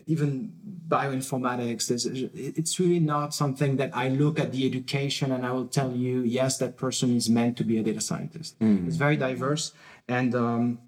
even 0.07 0.53
bioinformatics 0.89 1.89
there's, 1.89 2.07
it's 2.07 2.81
really 2.81 2.99
not 2.99 3.33
something 3.35 3.77
that 3.77 3.91
i 3.95 4.09
look 4.09 4.39
at 4.39 4.53
the 4.53 4.67
education 4.67 5.31
and 5.33 5.47
i 5.47 5.53
will 5.53 5.67
tell 5.67 5.93
you 5.93 6.23
yes 6.23 6.59
that 6.59 6.77
person 6.77 7.15
is 7.17 7.31
meant 7.31 7.57
to 7.57 7.65
be 7.65 7.79
a 7.79 7.83
data 7.83 8.01
scientist 8.01 8.57
it's 8.61 8.97
very 8.97 9.17
diverse 9.17 9.73
and 10.09 10.35
um, 10.35 10.79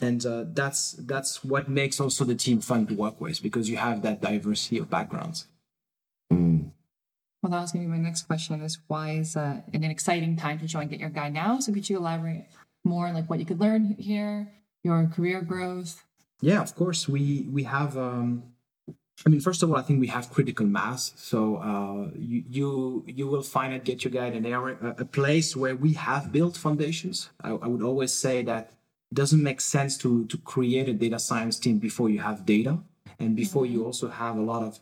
and 0.00 0.26
uh, 0.26 0.44
that's 0.52 0.92
that's 0.92 1.42
what 1.42 1.68
makes 1.68 1.98
also 2.00 2.24
the 2.24 2.34
team 2.34 2.60
fun 2.60 2.86
to 2.86 2.94
work 2.94 3.20
with 3.20 3.42
because 3.42 3.70
you 3.70 3.78
have 3.78 4.02
that 4.02 4.20
diversity 4.20 4.78
of 4.78 4.90
backgrounds 4.90 5.46
Well, 7.42 7.52
that 7.52 7.60
was 7.60 7.72
going 7.72 7.84
to 7.84 7.92
be 7.92 7.96
my 7.96 8.02
next 8.02 8.22
question 8.22 8.60
is 8.60 8.78
why 8.88 9.12
is 9.12 9.36
uh, 9.36 9.60
it 9.72 9.76
an 9.76 9.84
exciting 9.84 10.36
time 10.36 10.58
to 10.58 10.66
join 10.66 10.88
GetYourGuide 10.88 11.32
now? 11.32 11.60
So 11.60 11.72
could 11.72 11.88
you 11.88 11.96
elaborate 11.98 12.46
more 12.84 13.12
like 13.12 13.30
what 13.30 13.38
you 13.38 13.46
could 13.46 13.60
learn 13.60 13.94
here, 14.00 14.52
your 14.82 15.06
career 15.06 15.42
growth? 15.42 16.02
Yeah, 16.40 16.60
of 16.62 16.74
course. 16.74 17.08
We 17.08 17.46
we 17.50 17.64
have. 17.64 17.96
Um, 17.96 18.42
I 19.24 19.30
mean, 19.30 19.40
first 19.40 19.62
of 19.62 19.70
all, 19.70 19.76
I 19.76 19.82
think 19.82 19.98
we 20.00 20.08
have 20.08 20.30
critical 20.30 20.66
mass. 20.66 21.12
So 21.16 21.56
uh, 21.56 22.10
you 22.18 22.44
you 22.48 23.04
you 23.06 23.26
will 23.26 23.42
find 23.42 23.72
at 23.72 23.84
GetYourGuide 23.84 24.36
an 24.36 24.44
area, 24.46 24.76
a- 24.98 25.04
place 25.04 25.56
where 25.56 25.74
we 25.74 25.94
have 25.94 26.32
built 26.32 26.56
foundations. 26.56 27.30
I, 27.42 27.50
I 27.50 27.66
would 27.66 27.82
always 27.82 28.12
say 28.12 28.42
that 28.42 28.72
it 29.10 29.14
doesn't 29.14 29.42
make 29.42 29.60
sense 29.60 29.96
to 29.98 30.26
to 30.26 30.36
create 30.38 30.88
a 30.88 30.92
data 30.92 31.18
science 31.18 31.58
team 31.58 31.78
before 31.78 32.10
you 32.10 32.18
have 32.20 32.44
data 32.44 32.78
and 33.18 33.34
before 33.34 33.64
you 33.64 33.84
also 33.84 34.08
have 34.08 34.36
a 34.36 34.42
lot 34.42 34.62
of 34.62 34.80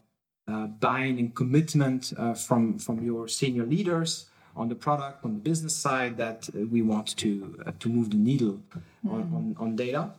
uh, 0.49 0.67
buy-in 0.67 1.19
and 1.19 1.35
commitment 1.35 2.13
uh, 2.19 2.35
from 2.35 2.79
from 2.79 3.05
your 3.05 3.29
senior 3.29 3.65
leaders 3.65 4.27
on 4.57 4.69
the 4.69 4.75
product 4.75 5.25
on 5.25 5.33
the 5.35 5.41
business 5.41 5.75
side 5.77 6.17
that 6.17 6.49
uh, 6.49 6.67
we 6.75 6.83
want 6.83 7.17
to 7.17 7.31
uh, 7.67 7.73
to 7.79 7.89
move 7.89 8.11
the 8.11 8.17
needle 8.17 8.61
on, 9.09 9.23
on, 9.37 9.57
on 9.59 9.77
data 9.77 10.11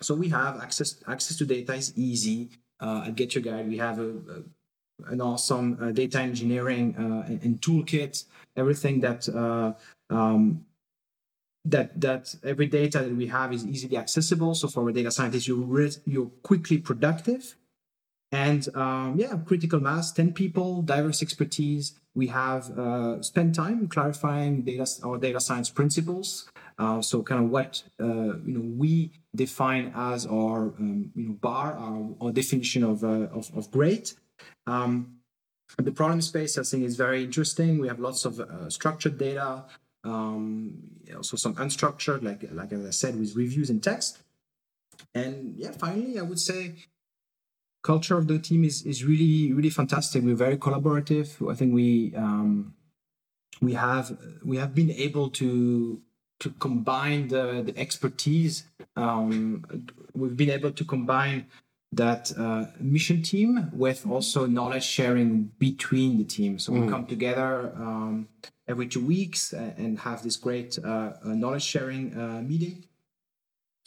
so 0.00 0.14
we 0.14 0.28
have 0.28 0.60
access 0.60 1.02
access 1.06 1.36
to 1.38 1.44
data 1.44 1.74
is 1.74 1.92
easy 1.96 2.50
uh, 2.80 3.04
at 3.06 3.14
GetYourGuide. 3.14 3.68
We 3.68 3.78
have 3.78 3.98
a, 3.98 4.08
a 4.08 4.42
an 5.06 5.20
awesome 5.20 5.78
uh, 5.80 5.92
data 5.92 6.20
engineering 6.20 6.94
uh, 6.98 7.26
and, 7.26 7.42
and 7.42 7.60
toolkit, 7.60 8.24
everything 8.56 9.00
that 9.00 9.28
uh, 9.28 9.72
um, 10.10 10.64
that 11.64 12.00
that 12.00 12.34
every 12.44 12.66
data 12.66 13.00
that 13.00 13.14
we 13.14 13.26
have 13.26 13.52
is 13.52 13.64
easily 13.64 13.96
accessible. 13.96 14.54
So 14.54 14.68
for 14.68 14.88
a 14.88 14.92
data 14.92 15.10
scientist, 15.10 15.46
you're 15.46 15.56
re- 15.58 16.02
you're 16.04 16.30
quickly 16.42 16.78
productive, 16.78 17.56
and 18.32 18.66
um, 18.74 19.14
yeah, 19.16 19.36
critical 19.46 19.80
mass, 19.80 20.12
ten 20.12 20.32
people, 20.32 20.82
diverse 20.82 21.22
expertise. 21.22 21.98
We 22.14 22.26
have 22.28 22.76
uh, 22.76 23.22
spent 23.22 23.54
time 23.54 23.86
clarifying 23.88 24.62
data 24.62 24.86
our 25.04 25.18
data 25.18 25.40
science 25.40 25.70
principles. 25.70 26.48
Uh, 26.78 27.02
so 27.02 27.22
kind 27.22 27.44
of 27.44 27.50
what 27.50 27.82
uh, 28.00 28.38
you 28.46 28.54
know 28.54 28.66
we 28.76 29.10
define 29.34 29.92
as 29.96 30.26
our 30.26 30.74
um, 30.78 31.10
you 31.14 31.24
know 31.28 31.34
bar, 31.34 31.74
our, 31.76 32.14
our 32.20 32.32
definition 32.32 32.84
of, 32.84 33.02
uh, 33.02 33.26
of 33.38 33.50
of 33.56 33.70
great. 33.70 34.14
Um, 34.66 35.18
the 35.76 35.92
problem 35.92 36.20
space 36.22 36.56
I 36.56 36.62
think 36.62 36.84
is 36.84 36.96
very 36.96 37.24
interesting. 37.24 37.78
We 37.78 37.88
have 37.88 37.98
lots 37.98 38.24
of 38.24 38.40
uh, 38.40 38.70
structured 38.70 39.18
data, 39.18 39.64
Um, 40.04 40.78
also 41.16 41.36
some 41.36 41.54
unstructured, 41.56 42.22
like 42.22 42.42
like 42.52 42.72
as 42.72 42.84
I 42.86 42.90
said, 42.90 43.18
with 43.18 43.34
reviews 43.34 43.70
and 43.70 43.82
text. 43.82 44.22
And 45.14 45.56
yeah, 45.56 45.72
finally, 45.72 46.18
I 46.18 46.22
would 46.22 46.38
say 46.40 46.60
culture 47.82 48.16
of 48.16 48.26
the 48.26 48.38
team 48.38 48.64
is 48.64 48.82
is 48.86 49.04
really 49.04 49.52
really 49.52 49.70
fantastic. 49.70 50.22
We're 50.22 50.44
very 50.46 50.56
collaborative. 50.56 51.28
I 51.50 51.54
think 51.54 51.74
we 51.74 52.14
um, 52.14 52.74
we 53.60 53.74
have 53.74 54.16
we 54.44 54.56
have 54.56 54.74
been 54.74 54.90
able 54.90 55.28
to 55.30 56.00
to 56.40 56.50
combine 56.58 57.28
the, 57.28 57.62
the 57.66 57.78
expertise. 57.78 58.64
Um, 58.96 59.64
we've 60.14 60.36
been 60.36 60.50
able 60.50 60.72
to 60.72 60.84
combine 60.84 61.46
that 61.92 62.32
uh, 62.38 62.66
mission 62.80 63.22
team 63.22 63.70
with 63.72 64.06
also 64.06 64.46
knowledge 64.46 64.84
sharing 64.84 65.50
between 65.58 66.18
the 66.18 66.24
teams. 66.24 66.64
So 66.64 66.72
we 66.72 66.86
come 66.88 67.06
together 67.06 67.72
um, 67.76 68.28
every 68.66 68.86
two 68.86 69.04
weeks 69.04 69.52
and 69.52 69.98
have 70.00 70.22
this 70.22 70.36
great 70.36 70.78
uh, 70.84 71.12
knowledge 71.24 71.62
sharing 71.62 72.18
uh, 72.18 72.42
meeting. 72.42 72.84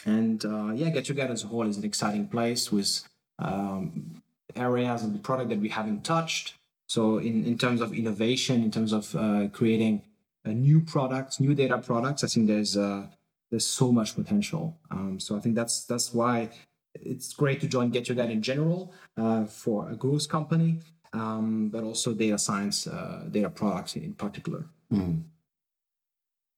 And 0.06 0.44
uh, 0.44 0.72
yeah, 0.74 0.90
Get 0.90 1.06
Together 1.06 1.34
as 1.34 1.44
a 1.44 1.48
whole 1.48 1.68
is 1.68 1.78
an 1.78 1.86
exciting 1.86 2.28
place 2.28 2.72
with 2.72 3.08
um, 3.38 4.24
areas 4.56 5.04
of 5.04 5.14
the 5.14 5.20
product 5.20 5.50
that 5.50 5.60
we 5.60 5.70
haven't 5.70 6.04
touched. 6.04 6.56
So 6.88 7.20
in, 7.20 7.46
in 7.46 7.58
terms 7.58 7.82
of 7.82 7.94
innovation, 7.94 8.64
in 8.64 8.72
terms 8.72 8.94
of 8.94 9.16
uh, 9.16 9.48
creating 9.54 10.02
uh, 10.02 10.11
new 10.50 10.82
products, 10.82 11.40
new 11.40 11.54
data 11.54 11.78
products, 11.78 12.24
I 12.24 12.28
think 12.28 12.48
there's 12.48 12.78
uh, 12.78 13.08
there's 13.50 13.68
so 13.68 13.92
much 13.92 14.16
potential. 14.16 14.78
Um, 14.90 15.20
so 15.20 15.36
I 15.36 15.40
think 15.40 15.56
that's 15.56 15.86
that's 15.86 16.14
why 16.14 16.50
it's 16.94 17.34
great 17.34 17.62
to 17.62 17.68
join 17.68 17.90
Get 17.90 18.10
Your 18.10 18.16
Data 18.16 18.32
in 18.32 18.42
general 18.42 18.94
uh, 19.18 19.46
for 19.46 19.90
a 19.90 19.96
growth 19.96 20.28
company, 20.28 20.80
um, 21.14 21.70
but 21.70 21.84
also 21.84 22.14
data 22.14 22.38
science, 22.38 22.88
uh, 22.88 23.26
data 23.30 23.50
products 23.50 23.96
in 23.96 24.14
particular. 24.14 24.66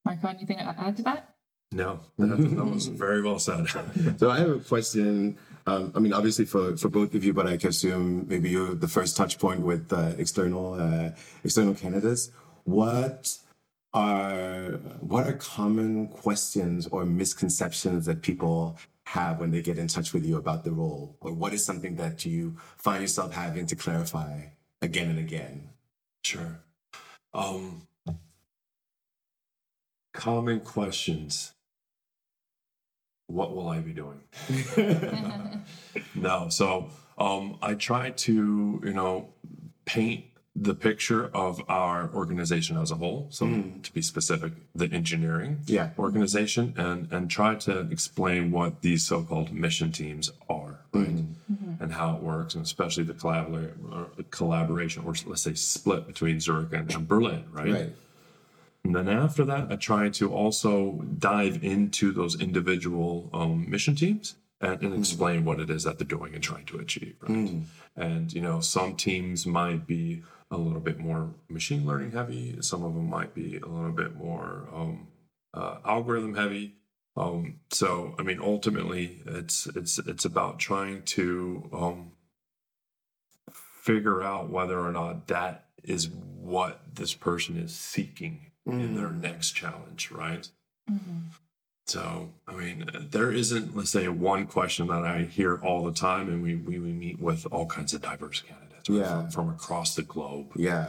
Marco, 0.04 0.28
anything 0.28 0.58
to 0.58 0.74
add 0.78 0.96
to 0.96 1.02
that? 1.02 1.34
No, 1.72 2.00
that, 2.18 2.26
that 2.56 2.64
was 2.64 2.86
very 2.86 3.22
well 3.22 3.38
said. 3.38 3.66
So 4.18 4.30
I 4.30 4.38
have 4.38 4.50
a 4.50 4.58
question. 4.58 5.36
Um, 5.66 5.92
I 5.94 5.98
mean, 5.98 6.12
obviously 6.12 6.44
for, 6.44 6.76
for 6.76 6.88
both 6.88 7.14
of 7.14 7.24
you, 7.24 7.32
but 7.32 7.46
I 7.46 7.56
can 7.56 7.70
assume 7.70 8.26
maybe 8.28 8.50
you're 8.50 8.74
the 8.74 8.88
first 8.88 9.16
touch 9.16 9.38
point 9.38 9.60
with 9.60 9.92
uh, 9.92 10.12
external 10.18 10.74
uh, 10.74 11.10
external 11.42 11.74
candidates. 11.74 12.30
What 12.64 13.38
are 13.94 14.80
what 15.00 15.26
are 15.26 15.34
common 15.34 16.08
questions 16.08 16.86
or 16.88 17.04
misconceptions 17.06 18.06
that 18.06 18.22
people 18.22 18.76
have 19.04 19.38
when 19.38 19.52
they 19.52 19.62
get 19.62 19.78
in 19.78 19.86
touch 19.86 20.12
with 20.12 20.26
you 20.26 20.36
about 20.36 20.64
the 20.64 20.72
role, 20.72 21.16
or 21.20 21.32
what 21.32 21.54
is 21.54 21.64
something 21.64 21.96
that 21.96 22.24
you 22.24 22.56
find 22.76 23.00
yourself 23.00 23.32
having 23.32 23.66
to 23.66 23.76
clarify 23.76 24.46
again 24.82 25.10
and 25.10 25.18
again? 25.18 25.68
Sure. 26.24 26.60
Um, 27.32 27.86
common 30.12 30.60
questions. 30.60 31.52
What 33.26 33.54
will 33.54 33.68
I 33.68 33.78
be 33.80 33.92
doing? 33.92 34.20
no. 36.14 36.48
So 36.48 36.90
um, 37.16 37.58
I 37.62 37.74
try 37.74 38.10
to, 38.10 38.80
you 38.84 38.92
know, 38.92 39.28
paint 39.84 40.24
the 40.56 40.74
picture 40.74 41.30
of 41.34 41.60
our 41.68 42.10
organization 42.14 42.76
as 42.76 42.92
a 42.92 42.94
whole. 42.94 43.26
So 43.30 43.46
hmm. 43.46 43.80
to 43.80 43.92
be 43.92 44.02
specific, 44.02 44.52
the 44.74 44.86
engineering 44.86 45.60
Yeah. 45.66 45.90
organization 45.98 46.74
and 46.76 47.12
and 47.12 47.28
try 47.28 47.56
to 47.56 47.80
explain 47.90 48.52
what 48.52 48.80
these 48.82 49.04
so-called 49.04 49.52
mission 49.52 49.90
teams 49.90 50.30
are, 50.48 50.78
right? 50.92 51.08
Hmm. 51.08 51.52
Mm-hmm. 51.52 51.82
And 51.82 51.92
how 51.92 52.16
it 52.16 52.22
works, 52.22 52.54
and 52.54 52.64
especially 52.64 53.04
the 53.04 53.14
collaboration, 53.14 53.74
or 53.90 54.02
uh, 54.02 54.22
collaboration, 54.30 55.02
or 55.04 55.14
let's 55.26 55.42
say 55.42 55.54
split 55.54 56.06
between 56.06 56.38
Zurich 56.38 56.72
and, 56.72 56.94
and 56.94 57.08
Berlin, 57.08 57.44
right? 57.50 57.92
And 58.84 58.94
then 58.94 59.08
after 59.08 59.44
that, 59.46 59.72
I 59.72 59.76
try 59.76 60.10
to 60.10 60.32
also 60.32 61.02
dive 61.18 61.64
into 61.64 62.12
those 62.12 62.38
individual 62.40 63.30
um, 63.32 63.68
mission 63.68 63.96
teams 63.96 64.36
and, 64.60 64.82
and 64.82 64.94
explain 64.98 65.44
what 65.44 65.60
it 65.60 65.70
is 65.70 65.84
that 65.84 65.98
they're 65.98 66.06
doing 66.06 66.34
and 66.34 66.42
trying 66.42 66.66
to 66.66 66.78
achieve. 66.78 67.16
Right? 67.20 67.30
And 67.96 68.32
you 68.32 68.40
know, 68.40 68.60
some 68.60 68.96
teams 68.96 69.46
might 69.46 69.86
be 69.86 70.22
a 70.50 70.56
little 70.56 70.80
bit 70.80 70.98
more 70.98 71.34
machine 71.48 71.86
learning 71.86 72.12
heavy. 72.12 72.56
Some 72.60 72.84
of 72.84 72.94
them 72.94 73.08
might 73.08 73.34
be 73.34 73.58
a 73.58 73.66
little 73.66 73.92
bit 73.92 74.14
more 74.14 74.68
um, 74.72 75.08
uh, 75.52 75.78
algorithm 75.84 76.34
heavy. 76.34 76.76
Um, 77.16 77.60
so, 77.70 78.14
I 78.18 78.22
mean, 78.22 78.40
ultimately, 78.40 79.22
it's 79.26 79.66
it's 79.74 79.98
it's 79.98 80.24
about 80.24 80.58
trying 80.58 81.02
to 81.02 81.68
um, 81.72 82.12
figure 83.52 84.22
out 84.22 84.50
whether 84.50 84.80
or 84.80 84.90
not 84.92 85.28
that 85.28 85.66
is 85.82 86.08
what 86.08 86.80
this 86.92 87.14
person 87.14 87.56
is 87.56 87.74
seeking 87.74 88.50
in 88.66 88.96
their 88.96 89.10
next 89.10 89.52
challenge, 89.52 90.10
right? 90.10 90.48
So, 91.86 92.30
I 92.48 92.54
mean, 92.54 92.88
there 93.10 93.30
isn't, 93.30 93.76
let's 93.76 93.90
say, 93.90 94.08
one 94.08 94.46
question 94.46 94.86
that 94.86 95.04
I 95.04 95.22
hear 95.24 95.58
all 95.58 95.84
the 95.84 95.92
time, 95.92 96.28
and 96.28 96.42
we 96.42 96.54
we, 96.56 96.78
we 96.78 96.92
meet 96.92 97.20
with 97.20 97.46
all 97.52 97.66
kinds 97.66 97.92
of 97.92 98.00
diverse 98.02 98.40
candidates 98.40 98.88
right, 98.88 98.98
Yeah. 99.00 99.20
from, 99.22 99.30
from 99.30 99.48
across 99.50 99.94
the 99.94 100.02
globe. 100.02 100.46
Yeah. 100.56 100.88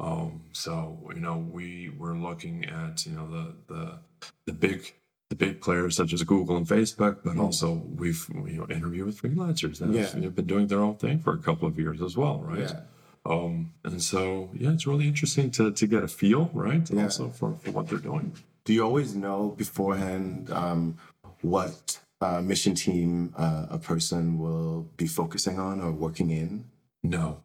Um, 0.00 0.40
so 0.52 0.98
you 1.14 1.20
know, 1.20 1.36
we 1.38 1.90
we're 1.96 2.16
looking 2.16 2.64
at 2.64 3.06
you 3.06 3.12
know 3.12 3.28
the 3.30 3.54
the 3.72 3.98
the 4.46 4.52
big 4.52 4.92
the 5.30 5.36
big 5.36 5.60
players 5.60 5.94
such 5.96 6.12
as 6.12 6.22
Google 6.24 6.56
and 6.56 6.66
Facebook, 6.66 7.18
but 7.24 7.38
also 7.38 7.82
we've 7.96 8.26
you 8.34 8.58
know 8.58 8.66
interviewed 8.68 9.06
with 9.06 9.22
freelancers 9.22 9.78
that 9.78 9.86
have, 9.86 9.94
Yeah. 9.94 10.22
have 10.24 10.34
been 10.34 10.46
doing 10.46 10.66
their 10.66 10.80
own 10.80 10.96
thing 10.96 11.20
for 11.20 11.32
a 11.32 11.38
couple 11.38 11.68
of 11.68 11.78
years 11.78 12.02
as 12.02 12.16
well, 12.16 12.40
right? 12.40 12.58
Yeah. 12.70 12.80
Um, 13.24 13.72
and 13.84 14.02
so 14.02 14.50
yeah, 14.52 14.72
it's 14.72 14.86
really 14.86 15.06
interesting 15.06 15.52
to 15.52 15.70
to 15.70 15.86
get 15.86 16.02
a 16.02 16.08
feel, 16.08 16.50
right? 16.52 16.90
Yeah. 16.90 17.04
Also 17.04 17.28
for, 17.30 17.54
for 17.62 17.70
what 17.70 17.86
they're 17.88 17.98
doing. 17.98 18.32
Do 18.64 18.72
you 18.72 18.82
always 18.82 19.14
know 19.14 19.50
beforehand 19.50 20.50
um, 20.50 20.96
what 21.42 22.00
uh, 22.20 22.40
mission 22.40 22.74
team 22.74 23.34
uh, 23.36 23.66
a 23.70 23.78
person 23.78 24.38
will 24.38 24.88
be 24.96 25.06
focusing 25.06 25.58
on 25.58 25.80
or 25.80 25.92
working 25.92 26.30
in? 26.30 26.64
No. 27.02 27.42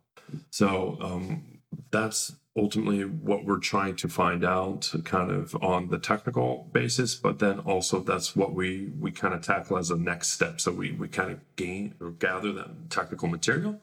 So 0.52 0.98
um, 1.02 1.60
that's 1.92 2.36
ultimately 2.58 3.04
what 3.04 3.46
we're 3.46 3.58
trying 3.58 3.96
to 3.98 4.08
find 4.08 4.44
out, 4.46 4.94
kind 5.04 5.32
of 5.32 5.56
on 5.62 5.90
the 5.90 5.98
technical 5.98 6.70
basis. 6.72 7.16
But 7.16 7.40
then 7.40 7.60
also 7.60 8.00
that's 8.00 8.36
what 8.36 8.54
we 8.54 8.92
we 9.00 9.12
kind 9.12 9.34
of 9.34 9.42
tackle 9.42 9.78
as 9.78 9.92
a 9.92 9.98
next 9.98 10.30
step. 10.30 10.62
So 10.62 10.72
we 10.72 10.92
we 10.94 11.08
kind 11.10 11.32
of 11.32 11.40
gain 11.58 11.96
or 12.00 12.12
gather 12.12 12.54
that 12.54 12.90
technical 12.90 13.28
material. 13.28 13.82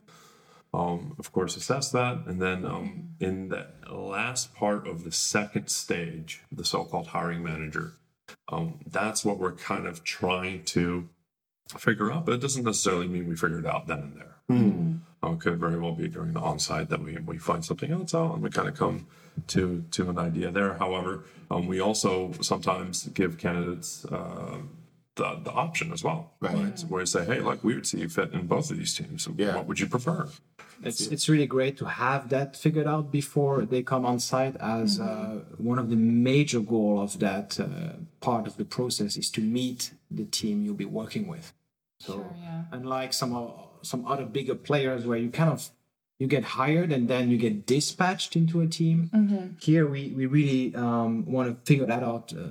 Um, 0.76 1.14
of 1.18 1.32
course, 1.32 1.56
assess 1.56 1.90
that, 1.92 2.26
and 2.26 2.40
then 2.40 2.66
um, 2.66 3.14
in 3.18 3.48
the 3.48 3.66
last 3.90 4.54
part 4.54 4.86
of 4.86 5.04
the 5.04 5.12
second 5.12 5.68
stage, 5.68 6.42
the 6.52 6.66
so-called 6.66 7.08
hiring 7.08 7.42
manager, 7.42 7.94
um, 8.50 8.80
that's 8.86 9.24
what 9.24 9.38
we're 9.38 9.52
kind 9.52 9.86
of 9.86 10.04
trying 10.04 10.64
to 10.64 11.08
figure 11.78 12.12
out. 12.12 12.26
But 12.26 12.34
it 12.34 12.40
doesn't 12.42 12.64
necessarily 12.64 13.08
mean 13.08 13.26
we 13.26 13.36
figure 13.36 13.58
it 13.58 13.66
out 13.66 13.86
then 13.86 14.00
and 14.00 14.16
there. 14.16 14.34
Um, 15.22 15.32
it 15.32 15.40
could 15.40 15.58
very 15.58 15.78
well 15.78 15.92
be 15.92 16.08
during 16.08 16.34
the 16.34 16.40
on-site 16.40 16.90
that 16.90 17.02
we, 17.02 17.16
we 17.18 17.38
find 17.38 17.64
something 17.64 17.90
else 17.90 18.14
out 18.14 18.34
and 18.34 18.42
we 18.42 18.50
kind 18.50 18.68
of 18.68 18.76
come 18.76 19.06
to 19.48 19.84
to 19.92 20.10
an 20.10 20.18
idea 20.18 20.50
there. 20.50 20.74
However, 20.74 21.24
um, 21.50 21.66
we 21.66 21.80
also 21.80 22.32
sometimes 22.42 23.08
give 23.08 23.38
candidates 23.38 24.04
uh, 24.06 24.58
the, 25.16 25.40
the 25.44 25.50
option 25.52 25.92
as 25.92 26.02
well, 26.04 26.32
Right. 26.40 26.78
Where 26.88 27.00
you 27.02 27.06
say, 27.06 27.24
hey, 27.24 27.40
like 27.40 27.64
we 27.64 27.74
would 27.74 27.86
see 27.86 27.98
you 28.00 28.08
fit 28.08 28.32
in 28.32 28.46
both 28.46 28.70
of 28.70 28.76
these 28.78 28.94
teams. 28.94 29.26
Yeah. 29.36 29.56
What 29.56 29.66
would 29.66 29.80
you 29.80 29.86
prefer? 29.88 30.28
It's 30.82 31.06
it's 31.14 31.26
really 31.32 31.46
great 31.46 31.78
to 31.78 31.86
have 31.86 32.28
that 32.28 32.54
figured 32.54 32.86
out 32.86 33.10
before 33.10 33.64
they 33.72 33.82
come 33.82 34.04
on 34.04 34.18
site. 34.20 34.56
As 34.60 35.00
uh, 35.00 35.40
one 35.56 35.78
of 35.78 35.88
the 35.88 35.96
major 35.96 36.60
goal 36.60 37.00
of 37.00 37.18
that 37.20 37.58
uh, 37.58 37.66
part 38.20 38.46
of 38.46 38.54
the 38.58 38.64
process 38.66 39.16
is 39.16 39.30
to 39.30 39.40
meet 39.40 39.92
the 40.10 40.26
team 40.38 40.62
you'll 40.62 40.74
be 40.74 40.84
working 41.02 41.26
with. 41.28 41.46
So 41.98 42.12
Sure, 42.12 42.34
yeah. 42.42 42.64
unlike 42.72 43.12
some 43.14 43.32
o- 43.34 43.70
some 43.82 44.04
other 44.06 44.26
bigger 44.26 44.54
players 44.54 45.06
where 45.06 45.16
you 45.24 45.30
kind 45.30 45.50
of 45.50 45.70
you 46.18 46.26
get 46.26 46.44
hired 46.44 46.92
and 46.92 47.08
then 47.08 47.30
you 47.30 47.38
get 47.38 47.64
dispatched 47.66 48.36
into 48.36 48.60
a 48.60 48.66
team, 48.66 48.98
here 49.60 49.86
we 49.86 50.12
we 50.18 50.26
really 50.26 50.74
um, 50.74 51.24
want 51.24 51.46
to 51.48 51.54
figure 51.70 51.86
that 51.86 52.02
out 52.02 52.34
uh, 52.34 52.48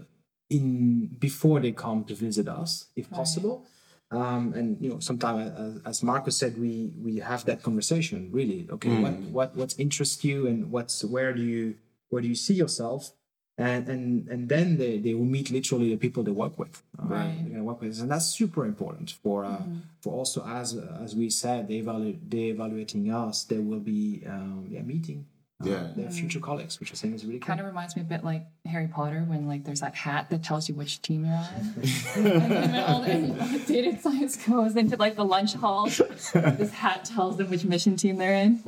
in 0.50 1.08
before 1.20 1.60
they 1.60 1.72
come 1.72 2.04
to 2.06 2.14
visit 2.16 2.48
us, 2.48 2.88
if 2.96 3.10
possible. 3.10 3.66
Um, 4.12 4.54
and 4.54 4.78
you 4.80 4.90
know, 4.90 5.00
sometimes, 5.00 5.52
as, 5.58 5.82
as 5.86 6.04
Marcus 6.04 6.38
said, 6.38 6.58
we 6.60 6.92
we 7.02 7.18
have 7.18 7.46
that 7.46 7.64
conversation. 7.64 8.30
Really, 8.32 8.68
okay, 8.72 8.90
what 9.02 9.14
what 9.38 9.56
what 9.56 9.76
interests 9.80 10.24
you, 10.24 10.46
and 10.48 10.72
what's 10.72 11.04
where 11.04 11.34
do 11.34 11.42
you 11.42 11.76
where 12.10 12.22
do 12.22 12.28
you 12.28 12.36
see 12.36 12.54
yourself, 12.54 13.12
and 13.58 13.90
and 13.90 14.28
and 14.30 14.48
then 14.48 14.78
they, 14.78 15.00
they 15.00 15.16
will 15.16 15.26
meet 15.26 15.50
literally 15.50 15.90
the 15.90 15.98
people 15.98 16.22
they 16.24 16.32
work 16.32 16.58
with. 16.60 16.84
Uh, 17.00 17.08
Right. 17.08 17.36
They're 17.42 17.50
gonna 17.50 17.64
work 17.64 17.82
with, 17.82 18.00
and 18.00 18.10
that's 18.12 18.28
super 18.28 18.64
important 18.66 19.10
for 19.24 19.44
uh, 19.44 19.64
for 20.02 20.14
also 20.14 20.46
as 20.46 20.78
as 21.04 21.16
we 21.16 21.30
said, 21.32 21.68
they 21.68 21.76
evaluate 21.78 22.30
they 22.30 22.50
evaluating 22.50 23.12
us. 23.12 23.44
There 23.44 23.62
will 23.62 23.80
be 23.80 24.24
um, 24.28 24.68
yeah 24.70 24.84
meeting. 24.84 25.26
Yeah. 25.64 25.76
Um, 25.76 25.94
their 25.96 26.12
future 26.12 26.40
mm. 26.40 26.44
colleagues, 26.44 26.80
which 26.80 26.92
I 26.92 26.96
think 26.96 27.16
is 27.16 27.26
really 27.26 27.40
Kind 27.40 27.62
of 27.62 27.66
reminds 27.66 27.96
me 27.96 28.02
a 28.02 28.06
bit 28.06 28.24
like 28.24 28.46
Harry 28.66 28.88
Potter 28.88 29.24
when 29.28 29.48
like 29.48 29.64
there's 29.64 29.80
that 29.80 29.96
hat 29.96 30.30
that 30.30 30.44
tells 30.44 30.68
you 30.68 30.76
which 30.76 31.02
team 31.02 31.24
you're 31.24 31.34
on. 31.34 31.46
and 32.16 32.52
then 32.52 32.84
all 32.84 33.02
the 33.02 33.64
data 33.68 33.98
science 34.02 34.36
goes 34.46 34.76
into 34.76 34.98
like 34.98 35.16
the 35.16 35.24
lunch 35.24 35.54
hall, 35.54 35.86
this 36.34 36.72
hat 36.72 37.06
tells 37.06 37.38
them 37.38 37.50
which 37.50 37.64
mission 37.64 37.96
team 37.96 38.18
they're 38.18 38.36
in. 38.36 38.62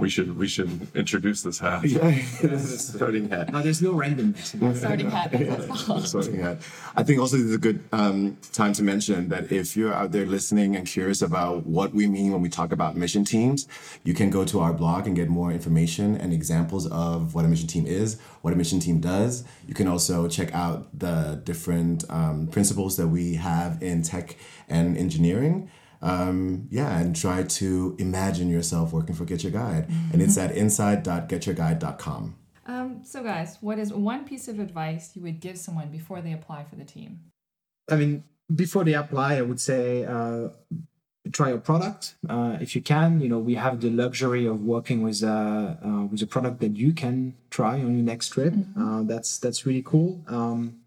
We 0.00 0.08
should 0.08 0.36
we 0.36 0.48
should 0.48 0.88
introduce 0.94 1.42
this 1.42 1.58
hat. 1.58 1.84
Yeah. 1.84 2.20
Starting 2.58 3.28
hat. 3.28 3.52
No, 3.52 3.62
there's 3.62 3.82
no 3.82 3.92
randomness. 3.92 4.54
in. 4.54 4.74
Starting 4.74 5.10
hat. 5.10 5.30
That's 5.32 5.88
all. 5.88 6.00
Sorting 6.00 6.40
hat. 6.40 6.58
I 6.96 7.02
think 7.02 7.20
also 7.20 7.36
this 7.36 7.46
is 7.46 7.54
a 7.54 7.58
good 7.58 7.82
um, 7.92 8.36
time 8.52 8.72
to 8.74 8.82
mention 8.82 9.28
that 9.28 9.52
if 9.52 9.76
you're 9.76 9.92
out 9.94 10.12
there 10.12 10.26
listening 10.26 10.76
and 10.76 10.86
curious 10.86 11.22
about 11.22 11.66
what 11.66 11.94
we 11.94 12.06
mean 12.06 12.32
when 12.32 12.40
we 12.40 12.48
talk 12.48 12.72
about 12.72 12.96
mission 12.96 13.24
teams, 13.24 13.68
you 14.02 14.14
can 14.14 14.30
go 14.30 14.44
to 14.44 14.60
our 14.60 14.72
blog 14.72 15.06
and 15.06 15.14
get 15.14 15.28
more 15.28 15.52
information 15.52 16.16
and 16.16 16.32
examples 16.32 16.86
of 16.88 17.34
what 17.34 17.44
a 17.44 17.48
mission 17.48 17.68
team 17.68 17.86
is, 17.86 18.18
what 18.42 18.52
a 18.52 18.56
mission 18.56 18.80
team 18.80 19.00
does. 19.00 19.44
You 19.68 19.74
can 19.74 19.86
also 19.86 20.28
check 20.28 20.54
out 20.54 20.88
the 20.98 21.40
different 21.44 22.04
um, 22.10 22.46
principles 22.46 22.96
that 22.96 23.08
we 23.08 23.34
have 23.34 23.82
in 23.82 24.02
tech 24.02 24.36
and 24.68 24.96
engineering. 24.96 25.70
Um, 26.02 26.68
yeah, 26.70 26.98
and 26.98 27.14
try 27.14 27.42
to 27.42 27.96
imagine 27.98 28.48
yourself 28.48 28.92
working 28.92 29.14
for 29.14 29.24
GetYourGuide. 29.24 29.88
And 30.12 30.22
it's 30.22 30.38
at 30.38 30.52
inside.getyourguide.com. 30.52 32.36
Um, 32.66 33.00
so, 33.04 33.22
guys, 33.22 33.58
what 33.60 33.78
is 33.78 33.92
one 33.92 34.24
piece 34.24 34.48
of 34.48 34.58
advice 34.60 35.14
you 35.14 35.22
would 35.22 35.40
give 35.40 35.58
someone 35.58 35.90
before 35.90 36.20
they 36.20 36.32
apply 36.32 36.64
for 36.64 36.76
the 36.76 36.84
team? 36.84 37.20
I 37.90 37.96
mean, 37.96 38.24
before 38.54 38.84
they 38.84 38.94
apply, 38.94 39.36
I 39.36 39.42
would 39.42 39.60
say 39.60 40.04
uh, 40.04 40.48
try 41.32 41.50
a 41.50 41.58
product 41.58 42.14
uh, 42.28 42.56
if 42.60 42.74
you 42.74 42.82
can. 42.82 43.20
You 43.20 43.28
know, 43.28 43.38
we 43.38 43.54
have 43.54 43.80
the 43.80 43.90
luxury 43.90 44.46
of 44.46 44.62
working 44.62 45.02
with 45.02 45.22
a 45.22 45.78
uh, 45.84 46.04
with 46.06 46.22
a 46.22 46.26
product 46.26 46.60
that 46.60 46.76
you 46.76 46.92
can 46.92 47.34
try 47.50 47.74
on 47.74 47.94
your 47.96 48.04
next 48.04 48.28
trip. 48.30 48.54
Uh, 48.78 49.02
that's 49.02 49.38
that's 49.38 49.66
really 49.66 49.82
cool. 49.82 50.22
Um, 50.28 50.79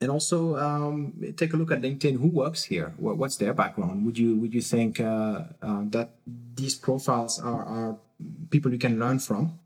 and 0.00 0.10
also 0.10 0.56
um, 0.56 1.12
take 1.36 1.52
a 1.52 1.56
look 1.56 1.70
at 1.70 1.82
LinkedIn. 1.82 2.18
Who 2.18 2.28
works 2.28 2.64
here? 2.64 2.94
What, 2.96 3.18
what's 3.18 3.36
their 3.36 3.52
background? 3.52 4.06
Would 4.06 4.18
you 4.18 4.36
would 4.36 4.54
you 4.54 4.62
think 4.62 5.00
uh, 5.00 5.44
uh, 5.62 5.82
that 5.90 6.10
these 6.54 6.74
profiles 6.74 7.38
are, 7.38 7.64
are 7.64 7.98
people 8.50 8.72
you 8.72 8.78
can 8.78 8.98
learn 8.98 9.18
from 9.18 9.58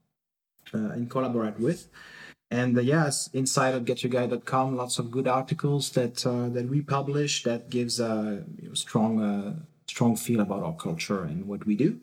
uh, 0.72 0.90
and 0.94 1.08
collaborate 1.08 1.58
with? 1.60 1.88
And 2.50 2.76
uh, 2.76 2.82
yes, 2.82 3.30
inside 3.32 3.74
of 3.74 3.84
getyourguide.com, 3.84 4.76
lots 4.76 4.98
of 4.98 5.10
good 5.10 5.28
articles 5.28 5.90
that 5.90 6.26
uh, 6.26 6.48
that 6.50 6.68
we 6.68 6.82
publish 6.82 7.42
that 7.44 7.70
gives 7.70 8.00
a 8.00 8.44
you 8.60 8.68
know, 8.68 8.74
strong 8.74 9.20
uh, 9.20 9.54
strong 9.86 10.16
feel 10.16 10.40
about 10.40 10.62
our 10.62 10.76
culture 10.76 11.22
and 11.22 11.46
what 11.46 11.66
we 11.66 11.76
do. 11.76 12.00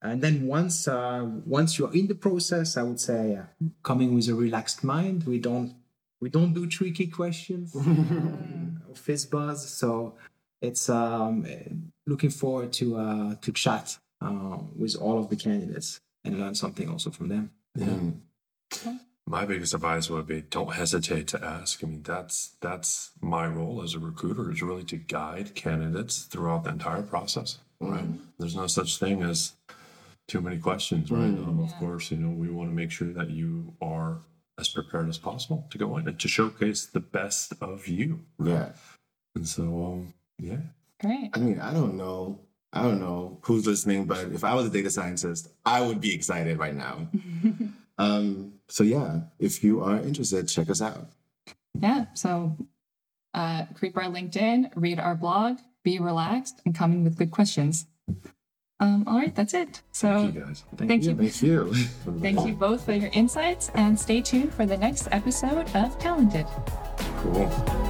And 0.00 0.22
then 0.22 0.46
once 0.46 0.86
uh, 0.88 1.26
once 1.44 1.78
you're 1.78 1.94
in 1.94 2.06
the 2.06 2.14
process, 2.14 2.76
I 2.76 2.82
would 2.82 3.00
say 3.00 3.36
uh, 3.36 3.44
coming 3.82 4.14
with 4.14 4.28
a 4.28 4.34
relaxed 4.34 4.84
mind. 4.84 5.24
We 5.24 5.38
don't 5.38 5.74
we 6.20 6.30
don't 6.30 6.52
do 6.52 6.66
tricky 6.66 7.06
questions 7.06 7.74
or 8.88 8.94
fizz 8.94 9.26
buzz. 9.26 9.68
So 9.68 10.14
it's 10.60 10.88
um, 10.88 11.46
looking 12.06 12.30
forward 12.30 12.72
to 12.74 12.96
uh, 12.96 13.34
to 13.36 13.52
chat 13.52 13.98
uh, 14.20 14.58
with 14.76 14.96
all 14.96 15.18
of 15.18 15.28
the 15.28 15.36
candidates 15.36 16.00
and 16.24 16.40
learn 16.40 16.54
something 16.54 16.88
also 16.88 17.10
from 17.10 17.28
them. 17.28 17.50
My 19.26 19.44
biggest 19.44 19.74
advice 19.74 20.08
would 20.08 20.26
be 20.26 20.40
don't 20.40 20.72
hesitate 20.72 21.26
to 21.28 21.44
ask. 21.44 21.84
I 21.84 21.86
mean, 21.86 22.02
that's 22.02 22.56
that's 22.60 23.10
my 23.20 23.46
role 23.46 23.82
as 23.82 23.94
a 23.94 23.98
recruiter 23.98 24.50
is 24.50 24.62
really 24.62 24.84
to 24.84 24.96
guide 24.96 25.54
candidates 25.54 26.22
throughout 26.22 26.64
the 26.64 26.70
entire 26.70 27.02
process. 27.02 27.58
Right. 27.78 28.06
There's 28.38 28.56
no 28.56 28.66
such 28.66 28.98
thing 28.98 29.22
as 29.22 29.52
too 30.26 30.40
many 30.40 30.58
questions, 30.58 31.10
right? 31.10 31.24
Um, 31.24 31.60
of 31.62 31.74
course, 31.76 32.10
you 32.10 32.16
know, 32.16 32.30
we 32.30 32.48
want 32.48 32.70
to 32.70 32.74
make 32.74 32.90
sure 32.90 33.12
that 33.12 33.30
you 33.30 33.74
are 33.80 34.18
as 34.58 34.68
prepared 34.68 35.08
as 35.08 35.18
possible 35.18 35.66
to 35.70 35.78
go 35.78 35.96
in 35.96 36.08
and 36.08 36.18
to 36.18 36.28
showcase 36.28 36.86
the 36.86 37.00
best 37.00 37.54
of 37.60 37.86
you. 37.86 38.20
Yeah. 38.42 38.70
And 39.34 39.46
so, 39.46 39.62
um, 39.62 40.14
yeah. 40.38 40.58
Great. 41.00 41.30
I 41.32 41.38
mean, 41.38 41.60
I 41.60 41.72
don't 41.72 41.96
know. 41.96 42.40
I 42.72 42.82
don't 42.82 43.00
know 43.00 43.38
who's 43.42 43.66
listening, 43.66 44.04
but 44.04 44.26
if 44.26 44.44
I 44.44 44.54
was 44.54 44.66
a 44.66 44.70
data 44.70 44.90
scientist, 44.90 45.48
I 45.64 45.80
would 45.80 46.00
be 46.00 46.14
excited 46.14 46.58
right 46.58 46.74
now. 46.74 47.08
um, 47.98 48.54
so 48.68 48.84
yeah, 48.84 49.20
if 49.38 49.64
you 49.64 49.82
are 49.82 49.96
interested, 49.96 50.48
check 50.48 50.68
us 50.68 50.82
out. 50.82 51.08
Yeah. 51.80 52.06
So, 52.14 52.56
uh, 53.32 53.66
creep 53.74 53.96
our 53.96 54.04
LinkedIn, 54.04 54.72
read 54.74 54.98
our 54.98 55.14
blog, 55.14 55.58
be 55.82 55.98
relaxed, 55.98 56.60
and 56.66 56.74
come 56.74 56.92
in 56.92 57.04
with 57.04 57.16
good 57.16 57.30
questions. 57.30 57.86
Um, 58.80 59.04
all 59.08 59.18
right, 59.18 59.34
that's 59.34 59.54
it. 59.54 59.82
So, 59.90 60.08
Thank 60.08 60.34
you 60.34 60.40
guys. 60.42 60.64
thank 60.76 61.02
you. 61.04 61.14
Thank 61.16 61.42
you. 61.42 61.74
Thank 62.20 62.46
you 62.46 62.54
both 62.54 62.84
for 62.84 62.92
your 62.92 63.10
insights, 63.12 63.70
and 63.74 63.98
stay 63.98 64.20
tuned 64.20 64.54
for 64.54 64.66
the 64.66 64.76
next 64.76 65.08
episode 65.10 65.66
of 65.74 65.98
Talented. 65.98 66.46
Cool. 67.18 67.87